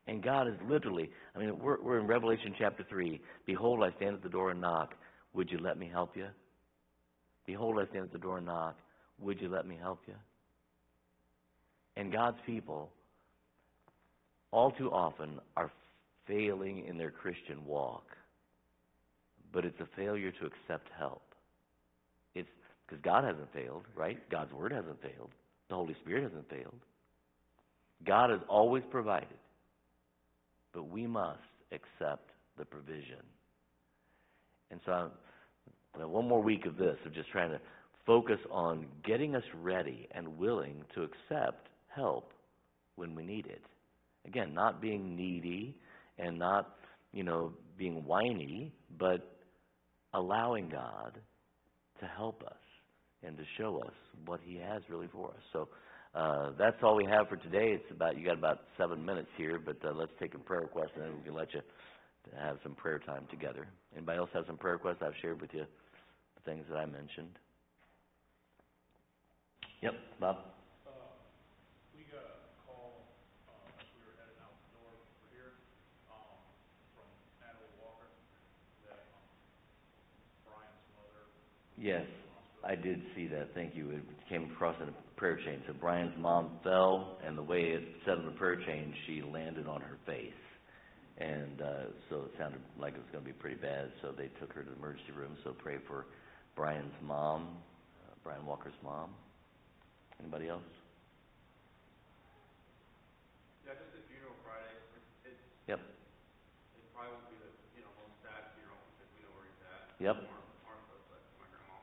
[0.08, 3.20] And God is literally, I mean, we're, we're in Revelation chapter 3.
[3.46, 4.94] Behold, I stand at the door and knock.
[5.34, 6.28] Would you let me help you?
[7.46, 8.78] Behold, I stand at the door and knock.
[9.20, 10.14] Would you let me help you?
[11.96, 12.92] And God's people,
[14.52, 15.72] all too often, are
[16.28, 18.04] failing in their Christian walk.
[19.56, 21.22] But it's a failure to accept help.
[22.36, 22.50] It's
[22.86, 24.20] because God hasn't failed, right?
[24.30, 25.32] God's Word hasn't failed.
[25.70, 26.76] The Holy Spirit hasn't failed.
[28.06, 29.38] God has always provided.
[30.74, 31.40] But we must
[31.72, 33.24] accept the provision.
[34.72, 37.62] And so, I'm, one more week of this, of just trying to
[38.06, 42.34] focus on getting us ready and willing to accept help
[42.98, 43.64] when we need it.
[44.28, 45.78] Again, not being needy
[46.20, 46.76] and not,
[47.14, 49.32] you know, being whiny, but
[50.16, 51.20] allowing God
[52.00, 52.58] to help us
[53.24, 53.94] and to show us
[54.26, 55.42] what He has really for us.
[55.54, 55.70] So
[56.14, 57.72] uh, that's all we have for today.
[57.76, 60.92] It's about you got about seven minutes here, but uh, let's take a prayer request
[60.96, 61.62] and then we can let you
[62.40, 63.68] have some prayer time together.
[63.96, 65.02] Anybody else have some prayer requests?
[65.02, 67.38] I've shared with you the things that I mentioned.
[69.82, 70.38] Yep, Bob.
[70.88, 70.92] Uh,
[71.94, 73.06] we got a call,
[73.46, 75.52] uh, as we were heading out the door over here,
[76.10, 76.40] um,
[76.98, 77.06] from
[77.44, 78.10] Natalie Walker,
[78.88, 79.28] that, um,
[80.48, 81.30] Brian's mother
[81.86, 82.66] Yes, was in the hospital.
[82.66, 83.54] I did see that.
[83.54, 83.92] Thank you.
[83.92, 85.62] It came across in a prayer chain.
[85.68, 89.68] So Brian's mom fell, and the way it said in the prayer chain, she landed
[89.68, 90.34] on her face.
[91.18, 93.92] And uh, so it sounded like it was going to be pretty bad.
[94.02, 95.38] So they took her to the emergency room.
[95.46, 96.08] So pray for
[96.58, 97.56] Brian's mom,
[98.04, 99.12] uh, Brian Walker's mom.
[100.20, 100.66] Anybody else?
[103.64, 105.80] Yeah, just the funeral Friday, it's, it's, Yep.
[105.82, 109.62] it probably won't be the, you know, most sad funeral, because we know where he's
[109.66, 109.82] at.
[110.04, 110.18] Yep.
[110.30, 111.80] Mar- Martha, but my grandma,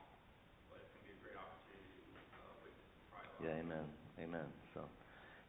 [0.70, 2.04] but it's gonna be a great opportunity,
[2.38, 2.76] uh, with
[3.10, 3.31] probably a lot.
[3.42, 3.84] Yeah, amen,
[4.22, 4.46] amen.
[4.74, 4.82] So,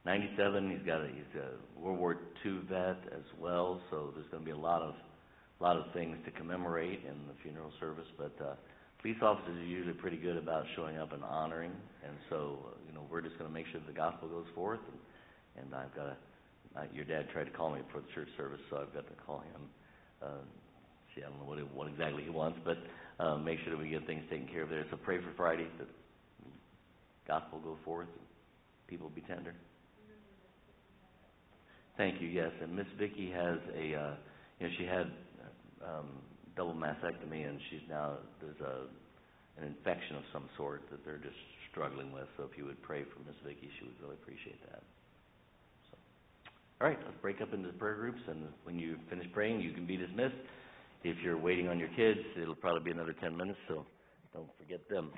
[0.06, 0.72] ninety-seven.
[0.72, 3.82] He's got a he's a World War II vet as well.
[3.91, 4.96] So there's going to be a lot of
[5.60, 8.08] lot of things to commemorate in the funeral service.
[8.18, 8.56] But uh,
[9.02, 11.72] police officers are usually pretty good about showing up and honoring.
[12.06, 14.82] And so, uh, you know, we're just going to make sure the gospel goes forth.
[14.91, 16.18] And, and I've got to.
[16.76, 19.14] Uh, your dad tried to call me for the church service, so I've got to
[19.28, 19.62] call him.
[20.22, 20.41] Uh,
[21.14, 22.78] see, I don't know what it, what exactly he wants, but
[23.20, 24.84] uh, make sure that we get things taken care of there.
[24.89, 25.88] So pray for Friday that
[27.28, 28.26] gospel go forth, and
[28.88, 29.54] people be tender.
[31.98, 32.28] Thank you.
[32.28, 34.14] Yes, and Miss Vicky has a, uh,
[34.60, 35.12] you know, she had
[35.86, 36.10] um,
[36.56, 38.88] double mastectomy, and she's now there's a
[39.62, 41.38] an infection of some sort that they're just
[41.70, 42.26] struggling with.
[42.38, 44.82] So if you would pray for Miss Vicky, she would really appreciate that.
[45.92, 45.98] So,
[46.82, 49.86] all right, let's break up into prayer groups, and when you finish praying, you can
[49.86, 50.36] be dismissed.
[51.04, 53.86] If you're waiting on your kids, it'll probably be another ten minutes, so
[54.34, 55.12] don't forget them.